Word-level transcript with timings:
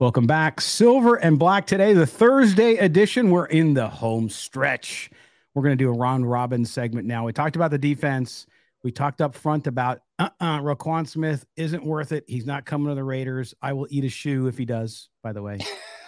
Welcome 0.00 0.26
back. 0.26 0.62
Silver 0.62 1.16
and 1.16 1.38
black 1.38 1.66
today, 1.66 1.92
the 1.92 2.06
Thursday 2.06 2.76
edition. 2.76 3.28
We're 3.28 3.44
in 3.44 3.74
the 3.74 3.86
home 3.86 4.30
stretch. 4.30 5.10
We're 5.52 5.62
going 5.62 5.76
to 5.76 5.84
do 5.84 5.90
a 5.90 5.92
round 5.92 6.28
robin 6.28 6.64
segment 6.64 7.06
now. 7.06 7.26
We 7.26 7.34
talked 7.34 7.54
about 7.54 7.70
the 7.70 7.76
defense. 7.76 8.46
We 8.82 8.92
talked 8.92 9.20
up 9.20 9.34
front 9.34 9.66
about 9.66 10.00
uh 10.18 10.30
uh-uh, 10.40 10.60
Roquan 10.60 11.06
Smith 11.06 11.44
isn't 11.54 11.84
worth 11.84 12.12
it. 12.12 12.24
He's 12.26 12.46
not 12.46 12.64
coming 12.64 12.88
to 12.88 12.94
the 12.94 13.04
Raiders. 13.04 13.52
I 13.60 13.74
will 13.74 13.88
eat 13.90 14.04
a 14.04 14.08
shoe 14.08 14.46
if 14.46 14.56
he 14.56 14.64
does, 14.64 15.10
by 15.22 15.34
the 15.34 15.42
way. 15.42 15.58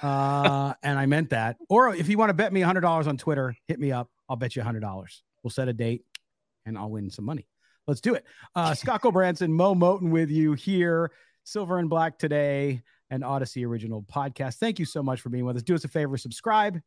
Uh, 0.02 0.72
and 0.82 0.98
I 0.98 1.04
meant 1.04 1.28
that. 1.28 1.58
Or 1.68 1.94
if 1.94 2.08
you 2.08 2.16
want 2.16 2.30
to 2.30 2.34
bet 2.34 2.50
me 2.50 2.62
$100 2.62 3.06
on 3.06 3.18
Twitter, 3.18 3.54
hit 3.68 3.78
me 3.78 3.92
up. 3.92 4.08
I'll 4.26 4.36
bet 4.36 4.56
you 4.56 4.62
$100. 4.62 4.80
We'll 5.42 5.50
set 5.50 5.68
a 5.68 5.74
date 5.74 6.06
and 6.64 6.78
I'll 6.78 6.90
win 6.90 7.10
some 7.10 7.26
money. 7.26 7.46
Let's 7.86 8.00
do 8.00 8.14
it. 8.14 8.24
Uh, 8.54 8.72
Scott 8.72 9.02
Branson, 9.02 9.52
Mo 9.52 9.74
Moton 9.74 10.08
with 10.08 10.30
you 10.30 10.54
here. 10.54 11.12
Silver 11.44 11.78
and 11.78 11.90
black 11.90 12.18
today 12.18 12.82
and 13.12 13.22
Odyssey 13.22 13.64
original 13.64 14.02
podcast. 14.02 14.56
Thank 14.56 14.78
you 14.78 14.86
so 14.86 15.02
much 15.02 15.20
for 15.20 15.28
being 15.28 15.44
with 15.44 15.56
us. 15.56 15.62
Do 15.62 15.74
us 15.74 15.84
a 15.84 15.88
favor, 15.88 16.16
subscribe 16.16 16.80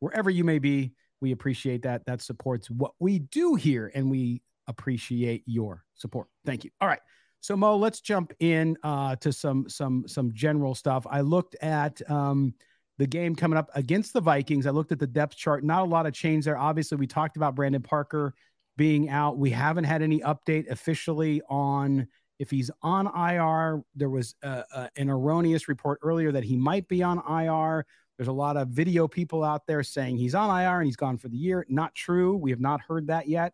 wherever 0.00 0.30
you 0.30 0.42
may 0.42 0.58
be. 0.58 0.92
We 1.20 1.32
appreciate 1.32 1.82
that. 1.82 2.04
That 2.06 2.22
supports 2.22 2.70
what 2.70 2.92
we 2.98 3.20
do 3.20 3.54
here, 3.54 3.92
and 3.94 4.10
we 4.10 4.42
appreciate 4.66 5.42
your 5.46 5.84
support. 5.94 6.28
Thank 6.44 6.64
you. 6.64 6.70
All 6.80 6.88
right. 6.88 7.00
So 7.40 7.56
Mo, 7.56 7.76
let's 7.76 8.00
jump 8.00 8.32
in 8.40 8.76
uh, 8.82 9.16
to 9.16 9.32
some 9.32 9.68
some 9.68 10.08
some 10.08 10.32
general 10.32 10.74
stuff. 10.74 11.06
I 11.08 11.20
looked 11.20 11.54
at 11.62 12.00
um, 12.10 12.54
the 12.98 13.06
game 13.06 13.36
coming 13.36 13.58
up 13.58 13.70
against 13.74 14.12
the 14.12 14.20
Vikings. 14.20 14.66
I 14.66 14.70
looked 14.70 14.92
at 14.92 14.98
the 14.98 15.06
depth 15.06 15.36
chart. 15.36 15.62
Not 15.62 15.82
a 15.82 15.84
lot 15.84 16.06
of 16.06 16.12
change 16.12 16.46
there. 16.46 16.58
Obviously, 16.58 16.96
we 16.96 17.06
talked 17.06 17.36
about 17.36 17.54
Brandon 17.54 17.82
Parker 17.82 18.34
being 18.76 19.08
out. 19.10 19.38
We 19.38 19.50
haven't 19.50 19.84
had 19.84 20.02
any 20.02 20.20
update 20.20 20.70
officially 20.70 21.40
on 21.48 22.08
if 22.38 22.50
he's 22.50 22.70
on 22.82 23.06
IR, 23.06 23.82
there 23.94 24.10
was 24.10 24.34
an 24.42 25.10
erroneous 25.10 25.68
report 25.68 25.98
earlier 26.02 26.32
that 26.32 26.44
he 26.44 26.56
might 26.56 26.86
be 26.88 27.02
on 27.02 27.18
IR. 27.28 27.86
There's 28.16 28.28
a 28.28 28.32
lot 28.32 28.56
of 28.56 28.68
video 28.68 29.06
people 29.06 29.44
out 29.44 29.66
there 29.66 29.82
saying 29.82 30.16
he's 30.16 30.34
on 30.34 30.48
IR 30.50 30.78
and 30.78 30.86
he's 30.86 30.96
gone 30.96 31.18
for 31.18 31.28
the 31.28 31.36
year. 31.36 31.66
Not 31.68 31.94
true. 31.94 32.36
We 32.36 32.50
have 32.50 32.60
not 32.60 32.80
heard 32.80 33.08
that 33.08 33.28
yet 33.28 33.52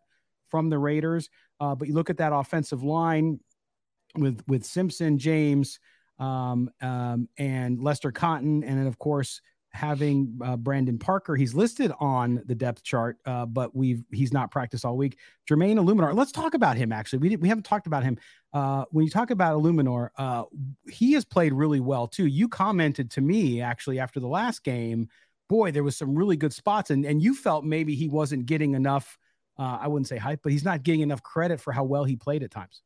from 0.49 0.69
the 0.69 0.77
Raiders. 0.77 1.29
Uh, 1.59 1.75
but 1.75 1.87
you 1.87 1.93
look 1.93 2.09
at 2.09 2.17
that 2.17 2.33
offensive 2.33 2.83
line 2.83 3.39
with 4.15 4.41
with 4.47 4.63
Simpson, 4.63 5.17
James, 5.17 5.79
um, 6.19 6.69
um, 6.81 7.27
and 7.37 7.81
Lester 7.81 8.11
Cotton, 8.11 8.63
and 8.63 8.79
then 8.79 8.87
of 8.87 8.99
course 8.99 9.41
having 9.73 10.37
uh, 10.43 10.55
Brandon 10.55 10.99
Parker. 10.99 11.35
He's 11.35 11.55
listed 11.55 11.91
on 11.99 12.41
the 12.45 12.53
depth 12.53 12.83
chart, 12.83 13.17
uh, 13.25 13.45
but 13.45 13.75
we've 13.75 14.03
he's 14.11 14.31
not 14.31 14.51
practiced 14.51 14.85
all 14.85 14.95
week. 14.95 15.17
Jermaine 15.49 15.77
Eluemunor. 15.77 16.15
Let's 16.15 16.31
talk 16.31 16.53
about 16.53 16.77
him. 16.77 16.91
Actually, 16.91 17.19
we 17.19 17.35
we 17.37 17.49
haven't 17.49 17.63
talked 17.63 17.87
about 17.87 18.03
him. 18.03 18.17
Uh, 18.53 18.85
when 18.91 19.03
you 19.03 19.11
talk 19.11 19.31
about 19.31 19.59
Eluemunor, 19.59 20.09
uh, 20.17 20.43
he 20.89 21.13
has 21.13 21.25
played 21.25 21.53
really 21.53 21.79
well 21.79 22.07
too. 22.07 22.27
You 22.27 22.47
commented 22.47 23.09
to 23.11 23.21
me 23.21 23.61
actually 23.61 23.99
after 23.99 24.19
the 24.19 24.27
last 24.27 24.63
game. 24.63 25.09
Boy, 25.49 25.71
there 25.71 25.83
was 25.83 25.97
some 25.97 26.15
really 26.15 26.37
good 26.37 26.53
spots, 26.53 26.91
and 26.91 27.05
and 27.05 27.21
you 27.21 27.35
felt 27.35 27.65
maybe 27.65 27.95
he 27.95 28.07
wasn't 28.07 28.45
getting 28.45 28.75
enough. 28.75 29.17
Uh, 29.57 29.77
I 29.81 29.87
wouldn't 29.87 30.07
say 30.07 30.17
hype, 30.17 30.41
but 30.43 30.51
he's 30.51 30.65
not 30.65 30.83
getting 30.83 31.01
enough 31.01 31.21
credit 31.21 31.59
for 31.59 31.71
how 31.71 31.83
well 31.83 32.03
he 32.03 32.15
played 32.15 32.43
at 32.43 32.51
times. 32.51 32.81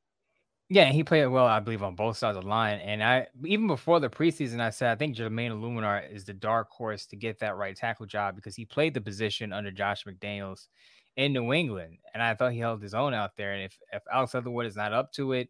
Yeah, 0.69 0.91
he 0.91 1.03
played 1.03 1.27
well, 1.27 1.45
I 1.45 1.61
believe, 1.61 1.81
on 1.81 1.95
both 1.95 2.17
sides 2.17 2.35
of 2.35 2.43
the 2.43 2.49
line. 2.49 2.79
And 2.79 3.01
I 3.01 3.27
even 3.45 3.67
before 3.67 3.99
the 4.01 4.09
preseason, 4.09 4.59
I 4.59 4.69
said 4.69 4.91
I 4.91 4.95
think 4.95 5.15
Jermaine 5.15 5.51
Eluemunor 5.51 6.11
is 6.11 6.25
the 6.25 6.33
dark 6.33 6.69
horse 6.69 7.05
to 7.07 7.15
get 7.15 7.39
that 7.39 7.55
right 7.55 7.75
tackle 7.75 8.05
job 8.05 8.35
because 8.35 8.55
he 8.55 8.65
played 8.65 8.93
the 8.93 8.99
position 9.01 9.53
under 9.53 9.71
Josh 9.71 10.03
McDaniels 10.03 10.67
in 11.15 11.31
New 11.33 11.53
England, 11.53 11.97
and 12.13 12.21
I 12.21 12.35
thought 12.35 12.51
he 12.51 12.59
held 12.59 12.81
his 12.81 12.93
own 12.93 13.13
out 13.13 13.37
there. 13.37 13.53
And 13.53 13.63
if 13.63 13.77
if 13.93 14.03
Alex 14.11 14.33
Leatherwood 14.33 14.65
is 14.65 14.75
not 14.75 14.91
up 14.93 15.13
to 15.13 15.31
it, 15.33 15.49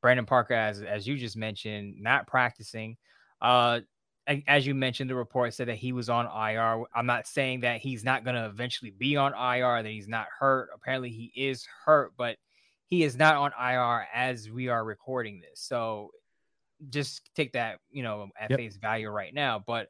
Brandon 0.00 0.24
Parker, 0.26 0.54
as 0.54 0.80
as 0.82 1.06
you 1.06 1.16
just 1.18 1.36
mentioned, 1.36 1.96
not 2.00 2.26
practicing. 2.26 2.96
Uh, 3.42 3.80
as 4.48 4.66
you 4.66 4.74
mentioned, 4.74 5.10
the 5.10 5.14
report 5.14 5.52
said 5.52 5.68
that 5.68 5.76
he 5.76 5.92
was 5.92 6.08
on 6.08 6.24
IR. 6.24 6.84
I'm 6.94 7.04
not 7.06 7.26
saying 7.26 7.60
that 7.60 7.80
he's 7.80 8.04
not 8.04 8.24
going 8.24 8.36
to 8.36 8.46
eventually 8.46 8.90
be 8.90 9.16
on 9.16 9.32
IR, 9.34 9.82
that 9.82 9.90
he's 9.90 10.08
not 10.08 10.26
hurt. 10.38 10.70
Apparently, 10.74 11.10
he 11.10 11.30
is 11.36 11.66
hurt, 11.84 12.12
but 12.16 12.38
he 12.86 13.02
is 13.02 13.16
not 13.16 13.36
on 13.36 13.52
IR 13.58 14.06
as 14.14 14.50
we 14.50 14.68
are 14.68 14.84
recording 14.84 15.40
this. 15.40 15.60
So 15.60 16.10
just 16.90 17.30
take 17.34 17.52
that, 17.52 17.78
you 17.90 18.02
know, 18.02 18.28
at 18.38 18.50
yep. 18.50 18.58
face 18.58 18.76
value 18.76 19.08
right 19.08 19.32
now. 19.32 19.62
But 19.64 19.88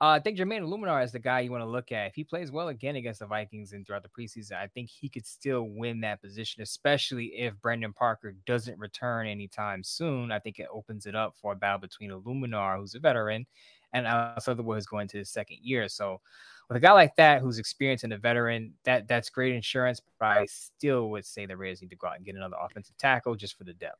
uh, 0.00 0.10
I 0.10 0.20
think 0.20 0.38
Jermaine 0.38 0.62
Eluemunor 0.62 1.02
is 1.02 1.10
the 1.10 1.18
guy 1.18 1.40
you 1.40 1.50
want 1.50 1.62
to 1.62 1.68
look 1.68 1.90
at. 1.90 2.06
If 2.06 2.14
he 2.14 2.22
plays 2.22 2.52
well 2.52 2.68
again 2.68 2.94
against 2.94 3.18
the 3.18 3.26
Vikings 3.26 3.72
and 3.72 3.84
throughout 3.84 4.04
the 4.04 4.08
preseason, 4.08 4.52
I 4.52 4.68
think 4.68 4.88
he 4.88 5.08
could 5.08 5.26
still 5.26 5.64
win 5.64 6.00
that 6.02 6.22
position, 6.22 6.62
especially 6.62 7.26
if 7.36 7.60
Brandon 7.60 7.92
Parker 7.92 8.36
doesn't 8.46 8.78
return 8.78 9.26
anytime 9.26 9.82
soon. 9.82 10.30
I 10.30 10.38
think 10.38 10.60
it 10.60 10.68
opens 10.72 11.06
it 11.06 11.16
up 11.16 11.34
for 11.40 11.52
a 11.52 11.56
battle 11.56 11.80
between 11.80 12.10
Eluemunor, 12.10 12.78
who's 12.78 12.94
a 12.94 13.00
veteran, 13.00 13.44
and 13.92 14.06
Alex 14.06 14.46
Leatherwood, 14.46 14.76
who's 14.76 14.86
going 14.86 15.08
to 15.08 15.18
his 15.18 15.30
second 15.30 15.58
year. 15.62 15.88
So 15.88 16.20
with 16.68 16.76
a 16.76 16.80
guy 16.80 16.92
like 16.92 17.16
that 17.16 17.40
who's 17.40 17.58
experienced 17.58 18.04
and 18.04 18.12
a 18.12 18.18
veteran, 18.18 18.74
that 18.84 19.08
that's 19.08 19.30
great 19.30 19.54
insurance. 19.54 20.00
But 20.18 20.26
I 20.26 20.46
still 20.46 21.10
would 21.10 21.24
say 21.24 21.46
the 21.46 21.56
Raiders 21.56 21.80
need 21.80 21.90
to 21.90 21.96
go 21.96 22.08
out 22.08 22.16
and 22.16 22.24
get 22.24 22.36
another 22.36 22.56
offensive 22.60 22.96
tackle 22.98 23.34
just 23.34 23.56
for 23.56 23.64
the 23.64 23.72
depth. 23.72 23.98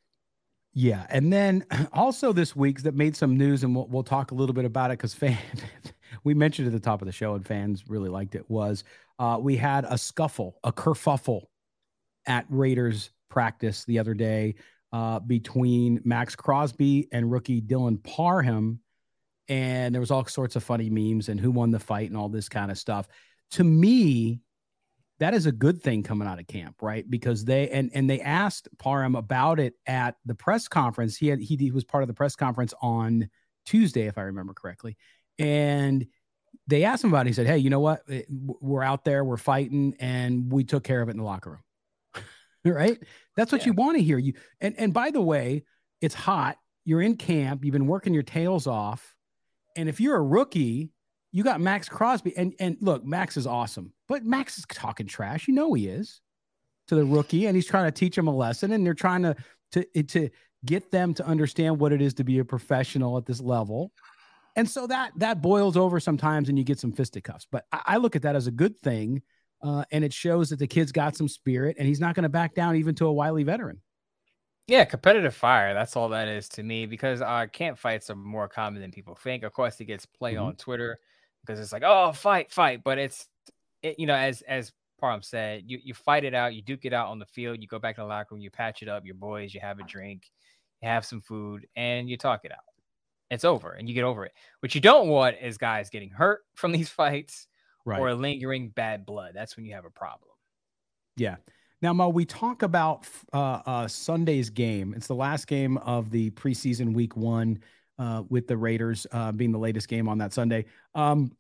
Yeah, 0.74 1.06
and 1.08 1.32
then 1.32 1.64
also 1.92 2.32
this 2.32 2.54
week 2.54 2.82
that 2.82 2.94
made 2.94 3.16
some 3.16 3.36
news, 3.36 3.64
and 3.64 3.74
we'll, 3.74 3.86
we'll 3.86 4.02
talk 4.02 4.30
a 4.30 4.34
little 4.34 4.54
bit 4.54 4.64
about 4.64 4.90
it 4.90 4.98
because 4.98 5.14
fans, 5.14 5.38
we 6.24 6.34
mentioned 6.34 6.66
at 6.66 6.72
the 6.72 6.80
top 6.80 7.00
of 7.02 7.06
the 7.06 7.12
show, 7.12 7.34
and 7.34 7.46
fans 7.46 7.84
really 7.88 8.10
liked 8.10 8.34
it. 8.34 8.48
Was 8.50 8.84
uh, 9.18 9.38
we 9.40 9.56
had 9.56 9.84
a 9.88 9.96
scuffle, 9.96 10.58
a 10.64 10.72
kerfuffle 10.72 11.44
at 12.26 12.44
Raiders 12.50 13.10
practice 13.30 13.84
the 13.84 13.98
other 13.98 14.14
day 14.14 14.54
uh, 14.92 15.18
between 15.20 16.00
Maxx 16.04 16.36
Crosby 16.36 17.08
and 17.12 17.30
rookie 17.30 17.60
Dylan 17.60 18.02
Parham 18.02 18.80
and 19.48 19.94
there 19.94 20.00
was 20.00 20.10
all 20.10 20.24
sorts 20.26 20.56
of 20.56 20.62
funny 20.62 20.90
memes 20.90 21.28
and 21.28 21.40
who 21.40 21.50
won 21.50 21.70
the 21.70 21.78
fight 21.78 22.08
and 22.08 22.16
all 22.16 22.28
this 22.28 22.48
kind 22.48 22.70
of 22.70 22.78
stuff. 22.78 23.08
To 23.52 23.64
me, 23.64 24.40
that 25.20 25.34
is 25.34 25.46
a 25.46 25.52
good 25.52 25.82
thing 25.82 26.02
coming 26.02 26.28
out 26.28 26.38
of 26.38 26.46
camp, 26.46 26.76
right? 26.80 27.08
Because 27.08 27.44
they 27.44 27.68
and 27.70 27.90
and 27.94 28.08
they 28.08 28.20
asked 28.20 28.68
Parham 28.78 29.16
about 29.16 29.58
it 29.58 29.74
at 29.86 30.16
the 30.24 30.34
press 30.34 30.68
conference. 30.68 31.16
He 31.16 31.28
had 31.28 31.40
he, 31.40 31.56
he 31.56 31.70
was 31.70 31.84
part 31.84 32.02
of 32.02 32.08
the 32.08 32.14
press 32.14 32.36
conference 32.36 32.74
on 32.80 33.28
Tuesday, 33.66 34.06
if 34.06 34.18
I 34.18 34.22
remember 34.22 34.54
correctly, 34.54 34.96
and 35.38 36.06
they 36.66 36.84
asked 36.84 37.02
him 37.02 37.10
about 37.10 37.26
it. 37.26 37.30
He 37.30 37.34
said, 37.34 37.46
"Hey, 37.46 37.58
you 37.58 37.70
know 37.70 37.80
what? 37.80 38.02
Eh, 38.08 38.22
we're 38.28 38.82
out 38.82 39.04
there, 39.04 39.24
we're 39.24 39.38
fighting, 39.38 39.94
and 39.98 40.52
we 40.52 40.64
took 40.64 40.84
care 40.84 41.02
of 41.02 41.08
it 41.08 41.12
in 41.12 41.18
the 41.18 41.24
locker 41.24 41.50
room." 41.50 42.24
right? 42.64 42.98
That's 43.34 43.50
what 43.50 43.62
yeah. 43.62 43.68
you 43.68 43.72
want 43.72 43.96
to 43.96 44.02
hear. 44.02 44.18
You 44.18 44.34
and 44.60 44.74
and 44.78 44.92
by 44.94 45.10
the 45.10 45.22
way, 45.22 45.64
it's 46.00 46.14
hot. 46.14 46.58
You're 46.84 47.02
in 47.02 47.16
camp. 47.16 47.64
You've 47.64 47.72
been 47.72 47.86
working 47.86 48.14
your 48.14 48.22
tails 48.22 48.66
off 48.66 49.16
and 49.76 49.88
if 49.88 50.00
you're 50.00 50.16
a 50.16 50.22
rookie, 50.22 50.90
you 51.32 51.44
got 51.44 51.60
Maxx 51.60 51.88
Crosby. 51.88 52.36
And 52.36 52.54
and 52.58 52.76
look, 52.80 53.04
Maxx 53.04 53.36
is 53.36 53.46
awesome, 53.46 53.92
but 54.08 54.24
Maxx 54.24 54.58
is 54.58 54.64
talking 54.70 55.06
trash. 55.06 55.48
You 55.48 55.54
know 55.54 55.74
he 55.74 55.88
is 55.88 56.20
to 56.88 56.94
the 56.94 57.04
rookie, 57.04 57.46
and 57.46 57.54
he's 57.54 57.66
trying 57.66 57.86
to 57.86 57.92
teach 57.92 58.16
him 58.16 58.28
a 58.28 58.34
lesson, 58.34 58.72
and 58.72 58.84
they're 58.84 58.94
trying 58.94 59.22
to 59.22 59.36
to 59.72 60.02
to 60.04 60.30
get 60.64 60.90
them 60.90 61.14
to 61.14 61.26
understand 61.26 61.78
what 61.78 61.92
it 61.92 62.02
is 62.02 62.14
to 62.14 62.24
be 62.24 62.38
a 62.38 62.44
professional 62.44 63.16
at 63.16 63.26
this 63.26 63.40
level. 63.40 63.92
And 64.56 64.68
so 64.68 64.86
that 64.88 65.12
that 65.16 65.40
boils 65.40 65.76
over 65.76 66.00
sometimes, 66.00 66.48
and 66.48 66.58
you 66.58 66.64
get 66.64 66.80
some 66.80 66.92
fisticuffs. 66.92 67.46
But 67.50 67.64
I, 67.72 67.82
I 67.86 67.96
look 67.98 68.16
at 68.16 68.22
that 68.22 68.36
as 68.36 68.46
a 68.46 68.50
good 68.50 68.78
thing, 68.80 69.22
uh, 69.62 69.84
and 69.92 70.04
it 70.04 70.12
shows 70.12 70.50
that 70.50 70.58
the 70.58 70.66
kid's 70.66 70.92
got 70.92 71.14
some 71.14 71.28
spirit, 71.28 71.76
and 71.78 71.86
he's 71.86 72.00
not 72.00 72.14
going 72.14 72.24
to 72.24 72.28
back 72.28 72.54
down 72.54 72.76
even 72.76 72.94
to 72.96 73.06
a 73.06 73.12
wily 73.12 73.44
veteran. 73.44 73.80
Yeah, 74.68 74.84
competitive 74.84 75.34
fire. 75.34 75.72
That's 75.72 75.96
all 75.96 76.10
that 76.10 76.28
is 76.28 76.46
to 76.50 76.62
me 76.62 76.84
because 76.84 77.22
uh, 77.22 77.46
camp 77.50 77.78
fights 77.78 78.10
are 78.10 78.14
more 78.14 78.48
common 78.48 78.82
than 78.82 78.90
people 78.90 79.14
think. 79.14 79.42
Of 79.42 79.54
course, 79.54 79.80
it 79.80 79.86
gets 79.86 80.04
play 80.04 80.34
mm-hmm. 80.34 80.44
on 80.44 80.56
Twitter 80.56 80.98
because 81.40 81.58
it's 81.58 81.72
like, 81.72 81.82
oh, 81.84 82.12
fight, 82.12 82.52
fight. 82.52 82.84
But 82.84 82.98
it's, 82.98 83.28
it, 83.82 83.98
you 83.98 84.06
know, 84.06 84.14
as 84.14 84.42
as 84.42 84.72
Parham 85.00 85.22
said, 85.22 85.64
you, 85.66 85.78
you 85.82 85.94
fight 85.94 86.24
it 86.24 86.34
out, 86.34 86.54
you 86.54 86.60
duke 86.60 86.84
it 86.84 86.92
out 86.92 87.08
on 87.08 87.18
the 87.18 87.24
field, 87.24 87.62
you 87.62 87.66
go 87.66 87.78
back 87.78 87.94
to 87.94 88.02
the 88.02 88.06
locker 88.06 88.34
room, 88.34 88.42
you 88.42 88.50
patch 88.50 88.82
it 88.82 88.88
up, 88.88 89.06
your 89.06 89.14
boys, 89.14 89.54
you 89.54 89.60
have 89.60 89.78
a 89.78 89.84
drink, 89.84 90.30
you 90.82 90.88
have 90.88 91.06
some 91.06 91.22
food, 91.22 91.66
and 91.74 92.10
you 92.10 92.18
talk 92.18 92.44
it 92.44 92.52
out. 92.52 92.58
It's 93.30 93.44
over 93.44 93.72
and 93.72 93.88
you 93.88 93.94
get 93.94 94.04
over 94.04 94.24
it. 94.26 94.32
What 94.60 94.74
you 94.74 94.80
don't 94.80 95.08
want 95.08 95.36
is 95.40 95.56
guys 95.56 95.90
getting 95.90 96.10
hurt 96.10 96.40
from 96.54 96.72
these 96.72 96.88
fights 96.90 97.46
right. 97.86 98.00
or 98.00 98.14
lingering 98.14 98.68
bad 98.70 99.06
blood. 99.06 99.32
That's 99.34 99.56
when 99.56 99.64
you 99.64 99.74
have 99.74 99.84
a 99.84 99.90
problem. 99.90 100.30
Yeah. 101.16 101.36
Now, 101.80 101.92
Mo, 101.92 102.08
we 102.08 102.24
talk 102.24 102.62
about 102.62 103.06
uh, 103.32 103.60
uh, 103.64 103.88
Sunday's 103.88 104.50
game. 104.50 104.94
It's 104.96 105.06
the 105.06 105.14
last 105.14 105.46
game 105.46 105.76
of 105.78 106.10
the 106.10 106.30
preseason 106.30 106.92
week 106.92 107.16
one 107.16 107.60
uh, 107.98 108.24
with 108.28 108.48
the 108.48 108.56
Raiders 108.56 109.06
uh, 109.12 109.30
being 109.30 109.52
the 109.52 109.58
latest 109.58 109.88
game 109.88 110.08
on 110.08 110.18
that 110.18 110.32
Sunday. 110.32 110.64
Um, 110.94 111.32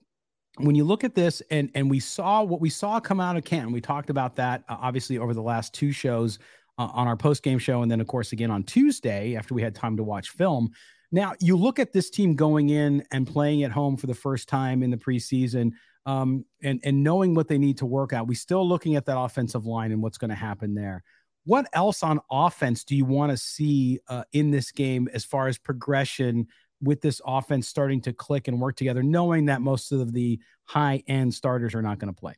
when 0.58 0.74
you 0.74 0.84
look 0.84 1.04
at 1.04 1.14
this, 1.14 1.40
and 1.50 1.70
and 1.74 1.90
we 1.90 2.00
saw 2.00 2.42
what 2.42 2.60
we 2.60 2.70
saw 2.70 3.00
come 3.00 3.20
out 3.20 3.36
of 3.36 3.44
Canton, 3.44 3.72
we 3.72 3.80
talked 3.80 4.10
about 4.10 4.36
that 4.36 4.64
uh, 4.68 4.76
obviously 4.80 5.18
over 5.18 5.34
the 5.34 5.42
last 5.42 5.74
two 5.74 5.92
shows 5.92 6.38
uh, 6.78 6.88
on 6.92 7.08
our 7.08 7.16
post 7.16 7.42
game 7.42 7.58
show, 7.58 7.82
and 7.82 7.90
then 7.90 8.00
of 8.00 8.06
course 8.06 8.32
again 8.32 8.50
on 8.50 8.62
Tuesday 8.62 9.36
after 9.36 9.54
we 9.54 9.62
had 9.62 9.74
time 9.74 9.96
to 9.96 10.02
watch 10.02 10.30
film. 10.30 10.70
Now 11.10 11.34
you 11.40 11.56
look 11.56 11.78
at 11.78 11.92
this 11.92 12.10
team 12.10 12.34
going 12.34 12.70
in 12.70 13.04
and 13.10 13.26
playing 13.26 13.64
at 13.64 13.72
home 13.72 13.96
for 13.96 14.06
the 14.06 14.14
first 14.14 14.48
time 14.48 14.82
in 14.82 14.90
the 14.90 14.96
preseason 14.96 15.72
um, 16.08 16.46
and 16.62 16.80
and 16.84 17.04
knowing 17.04 17.34
what 17.34 17.48
they 17.48 17.58
need 17.58 17.76
to 17.78 17.86
work 17.86 18.14
out. 18.14 18.26
We 18.26 18.34
still 18.34 18.66
looking 18.66 18.96
at 18.96 19.04
that 19.06 19.18
offensive 19.18 19.66
line 19.66 19.92
and 19.92 20.02
what's 20.02 20.16
going 20.16 20.30
to 20.30 20.34
happen 20.34 20.74
there. 20.74 21.04
What 21.44 21.68
else 21.74 22.02
on 22.02 22.20
offense 22.30 22.82
do 22.82 22.96
you 22.96 23.04
want 23.04 23.30
to 23.30 23.36
see 23.36 24.00
uh, 24.08 24.24
in 24.32 24.50
this 24.50 24.72
game 24.72 25.08
as 25.12 25.26
far 25.26 25.48
as 25.48 25.58
progression 25.58 26.46
with 26.80 27.02
this 27.02 27.20
offense 27.26 27.68
starting 27.68 28.00
to 28.02 28.14
click 28.14 28.48
and 28.48 28.58
work 28.58 28.76
together, 28.76 29.02
knowing 29.02 29.46
that 29.46 29.60
most 29.60 29.92
of 29.92 30.14
the 30.14 30.40
high 30.64 31.02
end 31.08 31.34
starters 31.34 31.74
are 31.74 31.82
not 31.82 31.98
going 31.98 32.12
to 32.12 32.18
play? 32.18 32.34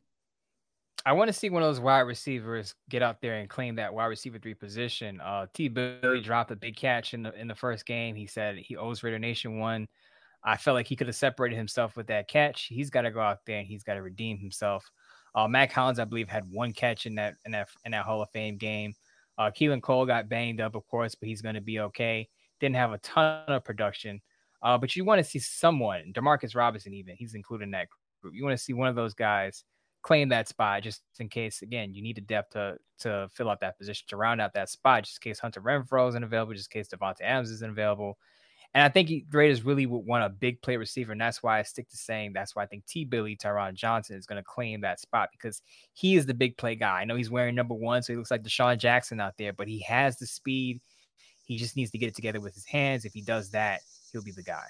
I 1.05 1.13
want 1.13 1.29
to 1.29 1.33
see 1.33 1.49
one 1.49 1.63
of 1.63 1.69
those 1.69 1.79
wide 1.79 2.01
receivers 2.01 2.75
get 2.89 3.01
out 3.01 3.21
there 3.21 3.35
and 3.35 3.49
claim 3.49 3.75
that 3.75 3.93
wide 3.93 4.07
receiver 4.07 4.37
three 4.37 4.53
position. 4.53 5.21
Uh, 5.21 5.45
T. 5.53 5.69
Billy 5.69 6.19
dropped 6.19 6.51
a 6.51 6.57
big 6.57 6.75
catch 6.75 7.13
in 7.13 7.23
the 7.23 7.33
in 7.39 7.47
the 7.47 7.55
first 7.55 7.85
game. 7.85 8.15
He 8.15 8.27
said 8.27 8.57
he 8.57 8.75
owes 8.75 9.01
Raider 9.01 9.17
Nation 9.17 9.59
one. 9.59 9.87
I 10.43 10.57
felt 10.57 10.75
like 10.75 10.87
he 10.87 10.95
could 10.95 11.07
have 11.07 11.15
separated 11.15 11.55
himself 11.55 11.95
with 11.95 12.07
that 12.07 12.27
catch. 12.27 12.63
He's 12.63 12.89
got 12.89 13.01
to 13.01 13.11
go 13.11 13.21
out 13.21 13.39
there 13.45 13.59
and 13.59 13.67
he's 13.67 13.83
got 13.83 13.93
to 13.95 14.01
redeem 14.01 14.37
himself. 14.37 14.89
Uh, 15.35 15.47
Mack 15.47 15.71
Hollins, 15.71 15.99
I 15.99 16.05
believe, 16.05 16.29
had 16.29 16.49
one 16.49 16.73
catch 16.73 17.05
in 17.05 17.15
that 17.15 17.35
in 17.45 17.51
that 17.51 17.69
in 17.85 17.91
that 17.91 18.05
Hall 18.05 18.21
of 18.21 18.29
Fame 18.31 18.57
game. 18.57 18.93
Uh, 19.37 19.49
Keelan 19.49 19.81
Cole 19.81 20.05
got 20.05 20.29
banged 20.29 20.59
up, 20.61 20.75
of 20.75 20.85
course, 20.87 21.15
but 21.15 21.27
he's 21.27 21.41
going 21.41 21.55
to 21.55 21.61
be 21.61 21.79
okay. 21.79 22.27
Didn't 22.59 22.75
have 22.75 22.91
a 22.91 22.97
ton 22.99 23.43
of 23.47 23.63
production, 23.63 24.21
uh, 24.61 24.77
but 24.77 24.95
you 24.95 25.05
want 25.05 25.19
to 25.19 25.23
see 25.23 25.39
someone, 25.39 26.11
Demarcus 26.13 26.55
Robinson, 26.55 26.93
even 26.93 27.15
he's 27.15 27.33
included 27.33 27.65
in 27.65 27.71
that 27.71 27.87
group. 28.21 28.35
You 28.35 28.43
want 28.43 28.57
to 28.57 28.63
see 28.63 28.73
one 28.73 28.87
of 28.87 28.95
those 28.95 29.13
guys 29.13 29.63
claim 30.03 30.29
that 30.29 30.47
spot 30.47 30.83
just 30.83 31.01
in 31.19 31.29
case. 31.29 31.61
Again, 31.61 31.93
you 31.93 32.01
need 32.01 32.17
a 32.17 32.21
depth 32.21 32.51
to 32.53 32.77
to 32.99 33.29
fill 33.33 33.49
out 33.49 33.61
that 33.61 33.77
position 33.77 34.05
to 34.09 34.17
round 34.17 34.41
out 34.41 34.53
that 34.53 34.69
spot, 34.69 35.03
just 35.03 35.19
in 35.23 35.29
case 35.29 35.39
Hunter 35.39 35.61
Renfrow 35.61 36.09
isn't 36.09 36.23
available, 36.23 36.53
just 36.53 36.73
in 36.73 36.79
case 36.79 36.89
Davante 36.89 37.21
Adams 37.21 37.51
isn't 37.51 37.71
available. 37.71 38.17
And 38.73 38.83
I 38.83 38.89
think 38.89 39.25
Raiders 39.31 39.65
really 39.65 39.85
would 39.85 40.05
want 40.05 40.23
a 40.23 40.29
big 40.29 40.61
play 40.61 40.77
receiver. 40.77 41.11
And 41.11 41.19
that's 41.19 41.43
why 41.43 41.59
I 41.59 41.63
stick 41.63 41.89
to 41.89 41.97
saying 41.97 42.31
that's 42.33 42.55
why 42.55 42.63
I 42.63 42.67
think 42.67 42.85
T. 42.85 43.03
Billy 43.03 43.35
Tyron 43.35 43.73
Johnson 43.73 44.15
is 44.15 44.25
going 44.25 44.41
to 44.41 44.43
claim 44.43 44.81
that 44.81 44.99
spot 44.99 45.29
because 45.33 45.61
he 45.93 46.15
is 46.15 46.25
the 46.25 46.33
big 46.33 46.57
play 46.57 46.75
guy. 46.75 47.01
I 47.01 47.05
know 47.05 47.15
he's 47.15 47.29
wearing 47.29 47.55
number 47.55 47.73
one, 47.73 48.01
so 48.01 48.13
he 48.13 48.17
looks 48.17 48.31
like 48.31 48.43
DeSean 48.43 48.77
Jackson 48.77 49.19
out 49.19 49.33
there, 49.37 49.51
but 49.51 49.67
he 49.67 49.79
has 49.81 50.17
the 50.17 50.25
speed. 50.25 50.79
He 51.43 51.57
just 51.57 51.75
needs 51.75 51.91
to 51.91 51.97
get 51.97 52.07
it 52.07 52.15
together 52.15 52.39
with 52.39 52.53
his 52.53 52.65
hands. 52.65 53.03
If 53.03 53.13
he 53.13 53.21
does 53.21 53.49
that, 53.51 53.81
he'll 54.11 54.23
be 54.23 54.31
the 54.31 54.43
guy. 54.43 54.63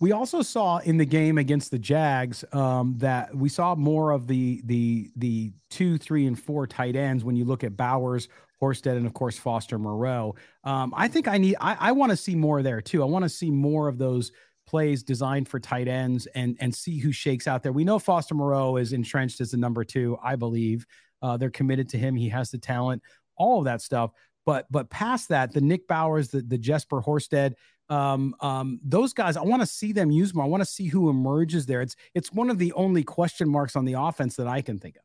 We 0.00 0.12
also 0.12 0.42
saw 0.42 0.78
in 0.78 0.96
the 0.96 1.04
game 1.04 1.38
against 1.38 1.70
the 1.70 1.78
Jags 1.78 2.44
um, 2.52 2.94
that 2.98 3.34
we 3.34 3.50
saw 3.50 3.74
more 3.74 4.10
of 4.10 4.26
the 4.26 4.62
the 4.64 5.10
the 5.16 5.52
two, 5.68 5.98
three, 5.98 6.26
and 6.26 6.40
four 6.40 6.66
tight 6.66 6.96
ends 6.96 7.22
when 7.22 7.36
you 7.36 7.44
look 7.44 7.62
at 7.62 7.76
Bowers 7.76 8.28
Horsted, 8.60 8.96
and 8.96 9.06
of 9.06 9.14
course 9.14 9.38
Foster 9.38 9.78
Moreau. 9.78 10.34
Um, 10.64 10.92
I 10.96 11.08
think 11.08 11.28
I 11.28 11.38
need 11.38 11.56
I, 11.60 11.76
I 11.78 11.92
want 11.92 12.10
to 12.10 12.16
see 12.16 12.34
more 12.34 12.62
there 12.62 12.80
too. 12.80 13.02
I 13.02 13.06
want 13.06 13.24
to 13.24 13.28
see 13.28 13.50
more 13.50 13.88
of 13.88 13.98
those 13.98 14.32
plays 14.66 15.02
designed 15.02 15.48
for 15.48 15.58
tight 15.58 15.88
ends 15.88 16.26
and 16.34 16.56
and 16.60 16.74
see 16.74 16.98
who 16.98 17.12
shakes 17.12 17.48
out 17.48 17.62
there. 17.62 17.72
We 17.72 17.84
know 17.84 17.98
Foster 17.98 18.34
Moreau 18.34 18.76
is 18.76 18.92
entrenched 18.92 19.40
as 19.40 19.50
the 19.50 19.56
number 19.56 19.84
two, 19.84 20.18
I 20.22 20.36
believe. 20.36 20.86
Uh, 21.22 21.36
they're 21.36 21.50
committed 21.50 21.88
to 21.90 21.98
him. 21.98 22.14
He 22.14 22.28
has 22.28 22.50
the 22.50 22.58
talent, 22.58 23.02
all 23.36 23.58
of 23.58 23.64
that 23.64 23.82
stuff. 23.82 24.12
But 24.46 24.66
but 24.70 24.90
past 24.90 25.28
that, 25.30 25.52
the 25.52 25.60
Nick 25.60 25.86
Bowers, 25.86 26.28
the 26.28 26.42
the 26.42 26.58
Jesper 26.58 27.02
Horsted, 27.02 27.54
um, 27.88 28.34
um, 28.40 28.80
those 28.84 29.12
guys, 29.12 29.36
I 29.36 29.42
want 29.42 29.62
to 29.62 29.66
see 29.66 29.92
them 29.92 30.10
use 30.10 30.34
more. 30.34 30.44
I 30.44 30.48
want 30.48 30.62
to 30.62 30.68
see 30.68 30.86
who 30.86 31.10
emerges 31.10 31.66
there. 31.66 31.82
It's 31.82 31.96
it's 32.14 32.32
one 32.32 32.50
of 32.50 32.58
the 32.58 32.72
only 32.74 33.02
question 33.02 33.48
marks 33.48 33.76
on 33.76 33.84
the 33.84 33.94
offense 33.94 34.36
that 34.36 34.46
I 34.46 34.62
can 34.62 34.78
think 34.78 34.96
of 34.96 35.02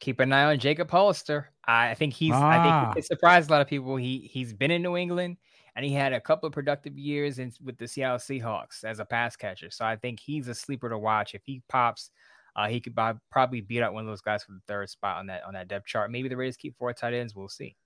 keep 0.00 0.20
an 0.20 0.32
eye 0.32 0.44
on 0.44 0.58
Jacob 0.58 0.90
Hollister. 0.90 1.50
I 1.66 1.94
think 1.94 2.14
he's 2.14 2.32
ah. 2.34 2.48
I 2.48 2.62
think 2.62 2.72
ah. 2.72 2.92
it 2.96 3.04
surprised 3.04 3.50
a 3.50 3.52
lot 3.52 3.60
of 3.60 3.68
people. 3.68 3.96
He 3.96 4.28
he's 4.32 4.52
been 4.52 4.70
in 4.70 4.82
New 4.82 4.96
England 4.96 5.36
and 5.78 5.84
he 5.84 5.92
had 5.92 6.12
a 6.12 6.20
couple 6.20 6.46
of 6.46 6.52
productive 6.52 6.98
years 6.98 7.38
in, 7.38 7.52
with 7.62 7.78
the 7.78 7.86
Seattle 7.86 8.18
Seahawks 8.18 8.82
as 8.82 8.98
a 8.98 9.04
pass 9.04 9.36
catcher. 9.36 9.70
So 9.70 9.84
I 9.84 9.94
think 9.94 10.18
he's 10.18 10.48
a 10.48 10.54
sleeper 10.54 10.88
to 10.88 10.98
watch. 10.98 11.34
If 11.36 11.42
he 11.44 11.62
pops, 11.68 12.10
uh, 12.56 12.66
he 12.66 12.80
could 12.80 12.96
buy, 12.96 13.14
probably 13.30 13.60
beat 13.60 13.82
out 13.82 13.94
one 13.94 14.02
of 14.02 14.08
those 14.08 14.20
guys 14.20 14.42
for 14.42 14.52
the 14.52 14.60
third 14.66 14.90
spot 14.90 15.18
on 15.18 15.26
that 15.26 15.44
on 15.44 15.54
that 15.54 15.68
depth 15.68 15.86
chart. 15.86 16.10
Maybe 16.10 16.28
the 16.28 16.36
Raiders 16.36 16.56
keep 16.56 16.76
four 16.76 16.92
tight 16.92 17.14
ends. 17.14 17.34
We'll 17.36 17.48
see. 17.48 17.76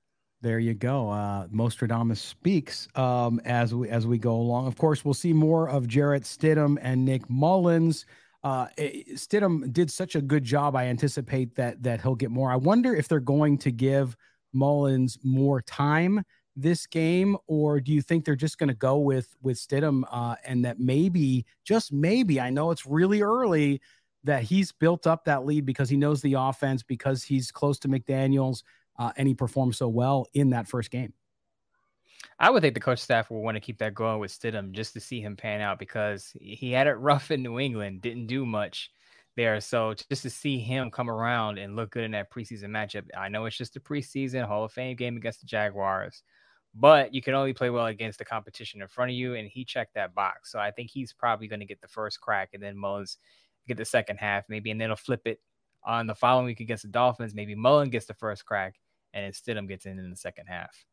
There 0.41 0.59
you 0.59 0.75
go. 0.75 1.11
Uh, 1.11 1.47
Mostradamus 1.50 2.20
speaks 2.20 2.88
um, 2.94 3.41
as 3.44 3.75
we 3.75 3.91
as 3.91 4.06
we 4.06 4.19
go 4.19 4.35
along. 4.35 4.67
Of 4.67 4.76
course, 4.76 5.05
we'll 5.05 5.14
see 5.14 5.32
more 5.32 5.69
of 5.69 5.87
Jarrett 5.87 6.23
Stidham 6.23 6.79
and 6.81 7.05
Nick 7.05 7.29
Mullens 7.29 8.06
uh, 8.44 8.67
eh, 8.79 9.03
Stidham 9.12 9.73
did 9.73 9.91
such 9.91 10.15
a 10.15 10.23
good 10.23 10.44
job. 10.44 10.75
I 10.75 10.87
anticipate 10.87 11.55
that 11.56 11.83
that 11.83 12.00
he'll 12.00 12.15
get 12.15 12.31
more. 12.31 12.50
I 12.50 12.56
wonder 12.56 12.94
if 12.94 13.09
they're 13.09 13.21
going 13.21 13.59
to 13.59 13.71
give 13.71 14.17
Mullens 14.53 15.19
more 15.23 15.62
time 15.62 16.25
this 16.56 16.87
game, 16.87 17.37
or 17.47 17.81
do 17.81 17.93
you 17.93 18.03
think 18.03 18.25
they're 18.25 18.37
just 18.37 18.59
going 18.59 18.69
to 18.69 18.75
go 18.75 18.99
with 18.99 19.35
with 19.43 19.56
Stidham 19.56 20.03
uh, 20.11 20.37
and 20.44 20.65
that 20.65 20.79
maybe, 20.79 21.47
just 21.65 21.93
maybe, 21.93 22.41
I 22.41 22.50
know 22.50 22.71
it's 22.71 22.87
really 22.87 23.23
early, 23.23 23.81
that 24.25 24.43
he's 24.43 24.71
built 24.73 25.06
up 25.06 25.25
that 25.25 25.47
lead 25.47 25.65
because 25.65 25.88
he 25.88 25.97
knows 25.97 26.21
the 26.21 26.35
offense, 26.35 26.83
because 26.83 27.23
he's 27.23 27.50
close 27.50 27.79
to 27.81 27.88
McDaniels, 27.88 28.62
uh, 28.99 29.12
and 29.17 29.27
he 29.27 29.35
performed 29.35 29.75
so 29.75 29.88
well 29.88 30.27
in 30.35 30.50
that 30.50 30.69
first 30.69 30.91
game. 30.91 31.15
I 32.38 32.50
would 32.50 32.62
think 32.62 32.75
the 32.75 32.81
coach 32.81 32.99
staff 32.99 33.31
will 33.31 33.43
want 33.43 33.56
to 33.56 33.61
keep 33.61 33.79
that 33.79 33.94
going 33.94 34.19
with 34.19 34.37
Stidham 34.37 34.73
just 34.73 34.93
to 34.94 35.00
see 35.00 35.20
him 35.20 35.37
pan 35.37 35.61
out 35.61 35.79
because 35.79 36.32
he 36.40 36.73
had 36.73 36.87
it 36.87 36.93
rough 36.99 37.31
in 37.31 37.43
New 37.43 37.58
England, 37.58 38.02
didn't 38.02 38.26
do 38.26 38.45
much 38.45 38.90
there. 39.37 39.61
So 39.61 39.95
just 39.95 40.23
to 40.23 40.30
see 40.30 40.59
him 40.59 40.90
come 40.90 41.11
around 41.11 41.59
and 41.59 41.76
look 41.76 41.90
good 41.90 42.04
in 42.04 42.11
that 42.12 42.30
preseason 42.30 42.68
matchup, 42.68 43.04
I 43.16 43.28
know 43.28 43.45
it's 43.47 43.57
just 43.57 43.76
a 43.76 43.80
preseason 43.80 44.47
Hall 44.47 44.64
of 44.64 44.73
Fame 44.73 44.97
game 44.97 45.16
against 45.16 45.40
the 45.40 45.47
Jaguars, 45.47 46.23
but 46.75 47.14
you 47.14 47.23
can 47.23 47.35
only 47.35 47.52
play 47.52 47.71
well 47.71 47.87
against 47.87 48.18
the 48.18 48.25
competition 48.25 48.83
in 48.83 48.88
front 48.88 49.11
of 49.11 49.16
you, 49.16 49.35
and 49.35 49.49
he 49.49 49.64
checked 49.64 49.95
that 49.95 50.14
box. 50.14 50.50
So 50.50 50.59
I 50.59 50.71
think 50.71 50.90
he's 50.90 51.12
probably 51.12 51.49
going 51.49 51.61
to 51.61 51.66
get 51.66 51.80
the 51.80 51.88
first 51.88 52.21
crack, 52.21 52.50
and 52.54 52.62
then 52.62 52.76
Mullens 52.76 53.18
get 53.68 53.76
the 53.76 53.85
second 53.85 54.18
half, 54.18 54.45
maybe, 54.49 54.71
and 54.71 54.80
then 54.80 54.88
he'll 54.88 54.97
flip 54.97 55.23
it 55.26 55.40
on 55.85 56.07
the 56.07 56.14
following 56.14 56.47
week 56.47 56.61
against 56.61 56.83
the 56.83 56.88
Dolphins. 56.88 57.35
Maybe 57.35 57.54
Mullen 57.54 57.90
gets 57.90 58.07
the 58.07 58.14
first 58.14 58.45
crack, 58.45 58.76
and 59.12 59.25
then 59.25 59.33
Stidham 59.33 59.68
gets 59.68 59.87
in 59.87 59.99
in 59.99 60.11
the 60.11 60.16
second 60.16 60.47
half. 60.47 60.85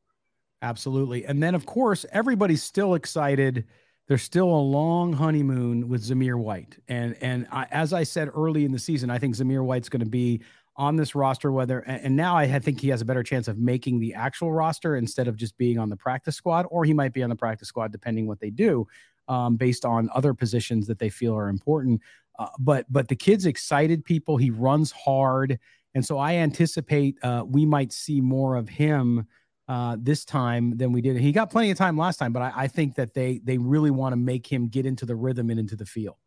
Absolutely. 0.62 1.26
And 1.26 1.42
then, 1.42 1.56
of 1.56 1.66
course, 1.66 2.06
everybody's 2.12 2.64
still 2.64 2.94
excited. 2.96 3.66
There's 4.08 4.24
still 4.24 4.50
a 4.50 4.60
long 4.62 5.14
honeymoon 5.14 5.88
with 5.88 6.04
Zamir 6.04 6.38
White. 6.38 6.78
And 6.88 7.16
and 7.22 7.48
I, 7.52 7.68
as 7.72 7.94
I 7.94 8.04
said 8.04 8.30
early 8.36 8.66
in 8.66 8.72
the 8.72 8.80
season, 8.80 9.10
I 9.10 9.20
think 9.20 9.36
Zamir 9.36 9.64
White's 9.64 9.90
going 9.90 10.04
to 10.04 10.10
be 10.10 10.42
on 10.76 10.96
this 10.96 11.16
roster. 11.16 11.52
Whether 11.52 11.80
and 11.80 12.16
now 12.16 12.36
I 12.36 12.60
think 12.60 12.82
he 12.82 12.90
has 12.90 13.02
a 13.02 13.06
better 13.06 13.24
chance 13.24 13.48
of 13.48 13.58
making 13.58 14.00
the 14.00 14.14
actual 14.14 14.52
roster 14.52 14.98
instead 14.98 15.28
of 15.28 15.38
just 15.38 15.58
being 15.58 15.80
on 15.80 15.90
the 15.90 15.96
practice 15.96 16.36
squad, 16.36 16.66
or 16.70 16.84
he 16.84 16.94
might 16.94 17.14
be 17.14 17.24
on 17.24 17.30
the 17.30 17.36
practice 17.36 17.68
squad 17.70 17.92
depending 17.92 18.28
what 18.28 18.40
they 18.42 18.50
do, 18.50 18.86
um, 19.30 19.56
based 19.56 19.86
on 19.86 20.10
other 20.14 20.34
positions 20.34 20.88
that 20.88 21.00
they 21.00 21.10
feel 21.10 21.36
are 21.36 21.48
important. 21.48 22.02
Uh, 22.38 22.48
but 22.60 22.86
but 22.92 23.08
the 23.08 23.16
kid's 23.16 23.46
excited 23.46 24.04
people. 24.04 24.36
He 24.36 24.50
runs 24.50 24.92
hard, 24.92 25.58
and 25.94 26.06
so 26.06 26.18
I 26.18 26.34
anticipate 26.36 27.16
uh, 27.24 27.46
we 27.48 27.66
might 27.66 27.94
see 27.94 28.20
more 28.20 28.56
of 28.56 28.68
him 28.68 29.26
uh, 29.70 29.96
this 30.00 30.26
time 30.26 30.76
than 30.78 30.92
we 30.92 31.00
did. 31.00 31.16
He 31.18 31.32
got 31.32 31.52
plenty 31.52 31.70
of 31.70 31.78
time 31.78 31.96
last 31.96 32.18
time, 32.18 32.34
but 32.34 32.42
I, 32.42 32.52
I 32.56 32.68
think 32.68 32.96
that 32.96 33.14
they 33.14 33.40
they 33.44 33.60
really 33.60 33.92
want 33.92 34.14
to 34.14 34.18
make 34.18 34.52
him 34.52 34.68
get 34.68 34.86
into 34.86 35.06
the 35.06 35.16
rhythm 35.16 35.52
and 35.52 35.60
into 35.60 35.76
the 35.76 35.86
feel. 35.86 36.18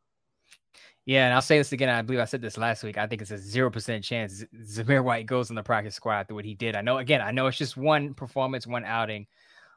Yeah, 1.05 1.25
and 1.25 1.35
I'll 1.35 1.43
say 1.43 1.59
this 1.59 1.73
again. 1.73 1.89
I 1.89 2.01
believe 2.03 2.21
I 2.21 2.25
said 2.25 2.41
this 2.41 2.57
last 2.57 2.85
week. 2.85 2.97
I 2.97 3.09
think 3.09 3.21
it's 3.21 3.33
a 3.33 3.39
zero 3.39 3.69
percent 3.69 4.05
chance 4.05 4.45
Zamir 4.65 5.03
White 5.03 5.27
goes 5.27 5.51
on 5.51 5.57
the 5.57 5.63
practice 5.63 5.97
squad 5.97 6.21
after 6.21 6.35
what 6.35 6.45
he 6.45 6.55
did. 6.55 6.77
I 6.77 6.83
know. 6.83 6.99
Again, 6.99 7.21
I 7.21 7.33
know 7.33 7.49
it's 7.49 7.59
just 7.59 7.77
one 7.77 8.15
performance, 8.15 8.65
one 8.65 8.85
outing, 8.85 9.27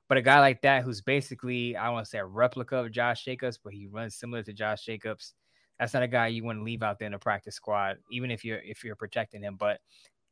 but 0.07 0.19
a 0.19 0.22
guy 0.22 0.39
like 0.39 0.62
that 0.62 0.84
who's 0.84 1.01
basically 1.01 1.75
I 1.75 1.89
want 1.89 2.05
to 2.05 2.10
say 2.10 2.19
a 2.19 2.25
replica 2.25 2.77
of 2.77 2.91
Josh 2.91 3.25
Jacobs, 3.25 3.57
but 3.57 3.74
he 3.74 3.88
runs 3.88 4.15
similar 4.15 4.43
to 4.43 4.53
Josh 4.53 4.86
Jacobs. 4.86 5.34
That's 5.79 5.95
not 5.95 6.03
a 6.03 6.07
guy 6.07 6.27
you 6.27 6.43
want 6.43 6.60
to 6.60 6.63
leave 6.63 6.84
out 6.84 7.00
there 7.00 7.07
in 7.07 7.13
the 7.13 7.19
practice 7.19 7.55
squad, 7.55 7.98
even 8.12 8.29
if 8.29 8.45
you're 8.45 8.60
if 8.60 8.84
you're 8.84 8.95
protecting 8.95 9.41
him. 9.41 9.55
But 9.55 9.79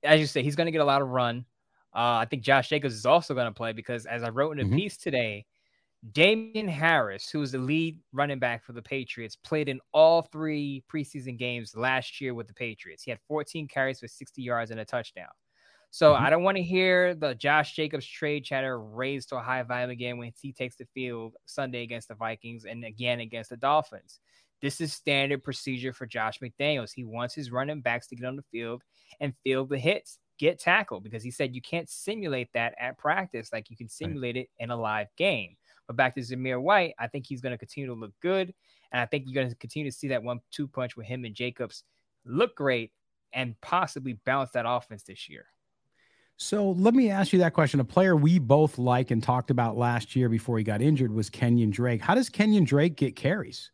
as 0.04 0.20
you 0.20 0.28
say, 0.28 0.44
he's 0.44 0.56
going 0.56 0.68
to 0.68 0.72
get 0.72 0.82
a 0.82 0.86
lot 0.86 1.02
of 1.02 1.10
run. 1.10 1.46
Uh, 1.96 2.18
I 2.22 2.26
think 2.26 2.44
Josh 2.44 2.70
Jacobs 2.70 2.96
is 2.96 3.06
also 3.06 3.34
going 3.34 3.46
to 3.46 3.52
play 3.52 3.72
because, 3.72 4.06
as 4.06 4.24
I 4.24 4.30
wrote 4.30 4.52
in 4.54 4.60
a 4.60 4.64
mm-hmm. 4.68 4.76
piece 4.76 4.98
today, 4.98 5.46
Damien 6.12 6.68
Harris, 6.68 7.30
who 7.30 7.40
was 7.40 7.52
the 7.52 7.60
lead 7.60 8.00
running 8.12 8.40
back 8.40 8.64
for 8.64 8.74
the 8.74 8.82
Patriots, 8.82 9.38
played 9.38 9.70
in 9.70 9.80
all 9.94 10.24
three 10.24 10.84
preseason 10.92 11.38
games 11.38 11.76
last 11.76 12.20
year 12.20 12.34
with 12.34 12.48
the 12.48 12.54
Patriots. 12.54 13.04
He 13.04 13.12
had 13.12 13.20
14 13.28 13.68
carries 13.68 14.00
for 14.00 14.08
60 14.08 14.42
yards 14.42 14.72
and 14.72 14.80
a 14.80 14.86
touchdown. 14.86 15.30
So 15.92 16.14
mm-hmm. 16.14 16.26
I 16.26 16.30
don't 16.30 16.44
want 16.44 16.58
to 16.58 16.64
hear 16.64 17.14
the 17.14 17.36
Josh 17.36 17.76
Jacobs 17.76 18.06
trade 18.06 18.44
chatter 18.44 18.80
raised 18.80 19.30
to 19.30 19.38
a 19.38 19.42
high 19.42 19.64
volume 19.64 19.92
again 19.92 20.18
when 20.18 20.34
he 20.42 20.52
takes 20.52 20.76
the 20.76 20.88
field 20.94 21.36
Sunday 21.46 21.84
against 21.84 22.08
the 22.08 22.16
Vikings 22.16 22.66
and 22.66 22.84
again 22.84 23.20
against 23.20 23.52
the 23.52 23.58
Dolphins. 23.58 24.20
This 24.62 24.82
is 24.82 24.92
standard 24.92 25.44
procedure 25.44 25.94
for 25.94 26.06
Josh 26.06 26.40
McDaniels. 26.40 26.92
He 26.94 27.04
wants 27.04 27.36
his 27.36 27.52
running 27.52 27.82
backs 27.82 28.08
to 28.08 28.16
get 28.16 28.26
on 28.26 28.36
the 28.36 28.46
field 28.52 28.82
and 29.20 29.34
field 29.44 29.70
the 29.70 29.78
hits, 29.78 30.20
get 30.40 30.60
tackled, 30.60 31.04
because 31.04 31.24
he 31.24 31.32
said 31.32 31.56
you 31.56 31.62
can't 31.62 31.90
simulate 31.90 32.50
that 32.54 32.74
at 32.80 32.98
practice 32.98 33.52
like 33.54 33.70
you 33.70 33.78
can 33.78 33.90
simulate 33.90 34.36
right. 34.36 34.44
it 34.44 34.63
in 34.63 34.72
a 34.72 34.75
live 34.75 35.08
game. 35.18 35.56
But 35.88 35.96
back 35.96 36.16
to 36.16 36.22
Zamir 36.22 36.62
White, 36.62 36.94
I 36.98 37.08
think 37.08 37.25
he's 37.25 37.42
going 37.42 37.52
to 37.52 37.58
continue 37.58 37.88
to 37.88 37.94
look 37.94 38.13
good. 38.22 38.54
And 38.92 39.02
I 39.02 39.06
think 39.06 39.25
you're 39.25 39.34
going 39.34 39.50
to 39.50 39.56
continue 39.56 39.90
to 39.90 39.96
see 39.96 40.08
that 40.10 40.24
one 40.24 40.40
two 40.52 40.68
punch 40.68 40.96
with 40.96 41.08
him 41.08 41.25
and 41.25 41.36
Jacobs 41.36 41.84
look 42.25 42.56
great 42.56 42.92
and 43.34 43.60
possibly 43.62 44.13
balance 44.25 44.52
that 44.52 44.66
offense 44.68 45.04
this 45.04 45.28
year. 45.28 45.46
So 46.38 46.72
let 46.72 46.94
me 46.94 47.10
ask 47.10 47.32
you 47.34 47.40
that 47.40 47.54
question. 47.54 47.80
A 47.80 47.86
player 47.86 48.16
we 48.16 48.40
both 48.40 48.78
like 48.78 49.12
and 49.12 49.22
talked 49.22 49.52
about 49.52 49.78
last 49.78 50.16
year 50.16 50.30
before 50.30 50.58
he 50.58 50.63
got 50.63 50.82
injured 50.82 51.12
was 51.13 51.30
Kenyon 51.30 51.70
Drake. 51.70 52.02
How 52.02 52.16
does 52.16 52.30
Kenyon 52.30 52.63
Drake 52.63 52.96
get 52.96 53.16
carries? 53.16 53.72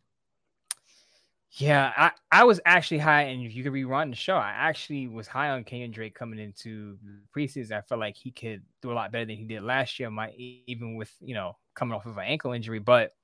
Yeah, 1.53 1.91
I, 1.97 2.11
I 2.31 2.43
was 2.43 2.59
actually 2.63 2.99
high, 2.99 3.23
and 3.23 3.43
if 3.43 3.55
you 3.55 3.63
could 3.63 3.73
rerun 3.73 4.11
the 4.11 4.15
show, 4.15 4.35
I 4.35 4.51
actually 4.51 5.07
was 5.07 5.27
high 5.27 5.49
on 5.49 5.63
Kenyon 5.63 5.91
Drake 5.91 6.13
coming 6.13 6.37
into 6.37 6.97
preseason. 7.35 7.71
I 7.71 7.81
felt 7.81 7.99
like 7.99 8.15
he 8.15 8.29
could 8.29 8.61
do 8.81 8.91
a 8.91 8.93
lot 8.93 9.11
better 9.11 9.25
than 9.25 9.37
he 9.37 9.45
did 9.45 9.63
last 9.63 9.99
year, 9.99 10.11
might 10.11 10.35
even 10.37 10.95
with 10.95 11.11
you 11.19 11.33
know 11.33 11.57
coming 11.73 11.95
off 11.95 12.05
of 12.05 12.17
an 12.17 12.25
ankle 12.25 12.51
injury. 12.51 12.77
But 12.77 13.15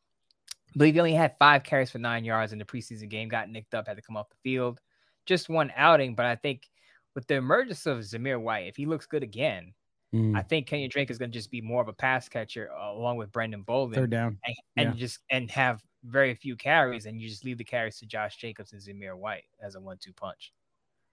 I 0.70 0.78
believe 0.78 0.96
he 0.96 1.00
only 1.00 1.14
had 1.14 1.38
five 1.38 1.64
carries 1.64 1.92
for 1.92 2.00
nine 2.00 2.26
yards 2.26 2.52
in 2.52 2.58
the 2.58 2.66
preseason 2.66 3.10
game, 3.10 3.30
got 3.30 3.50
nicked 3.50 3.76
up, 3.76 3.88
had 3.88 3.98
to 3.98 4.02
come 4.02 4.18
off 4.18 4.30
the 4.30 4.36
field. 4.44 4.80
Just 5.28 5.48
one 5.48 5.72
outing, 5.76 6.16
but 6.16 6.26
I 6.26 6.36
think 6.36 6.68
with 7.14 7.28
the 7.28 7.36
emergence 7.36 7.86
of 7.86 8.00
Zamir 8.00 8.40
White, 8.42 8.68
if 8.68 8.76
he 8.76 8.88
looks 8.88 9.06
good 9.06 9.24
again, 9.24 9.74
mm. 10.14 10.36
I 10.36 10.42
think 10.42 10.68
Kenyon 10.68 10.90
Drake 10.90 11.12
is 11.12 11.18
going 11.18 11.32
to 11.32 11.38
just 11.38 11.52
be 11.52 11.62
more 11.62 11.82
of 11.82 11.88
a 11.88 11.94
pass 11.94 12.28
catcher 12.28 12.70
uh, 12.72 12.92
along 12.92 13.18
with 13.18 13.32
Brandon 13.32 13.62
Bolden. 13.62 13.96
Third 13.96 14.10
down. 14.10 14.38
And, 14.44 14.56
and 14.78 14.96
yeah. 14.96 15.00
just 15.00 15.20
and 15.30 15.50
have 15.52 15.82
very 16.06 16.34
few 16.36 16.56
carries, 16.56 17.06
and 17.06 17.20
you 17.20 17.28
just 17.28 17.44
leave 17.44 17.58
the 17.58 17.64
carries 17.64 17.98
to 18.00 18.06
Josh 18.06 18.38
Jacobs 18.38 18.74
and 18.74 18.82
Zamir 18.82 19.16
White 19.18 19.46
as 19.62 19.76
a 19.76 19.80
one-two 19.80 20.14
punch. 20.14 20.54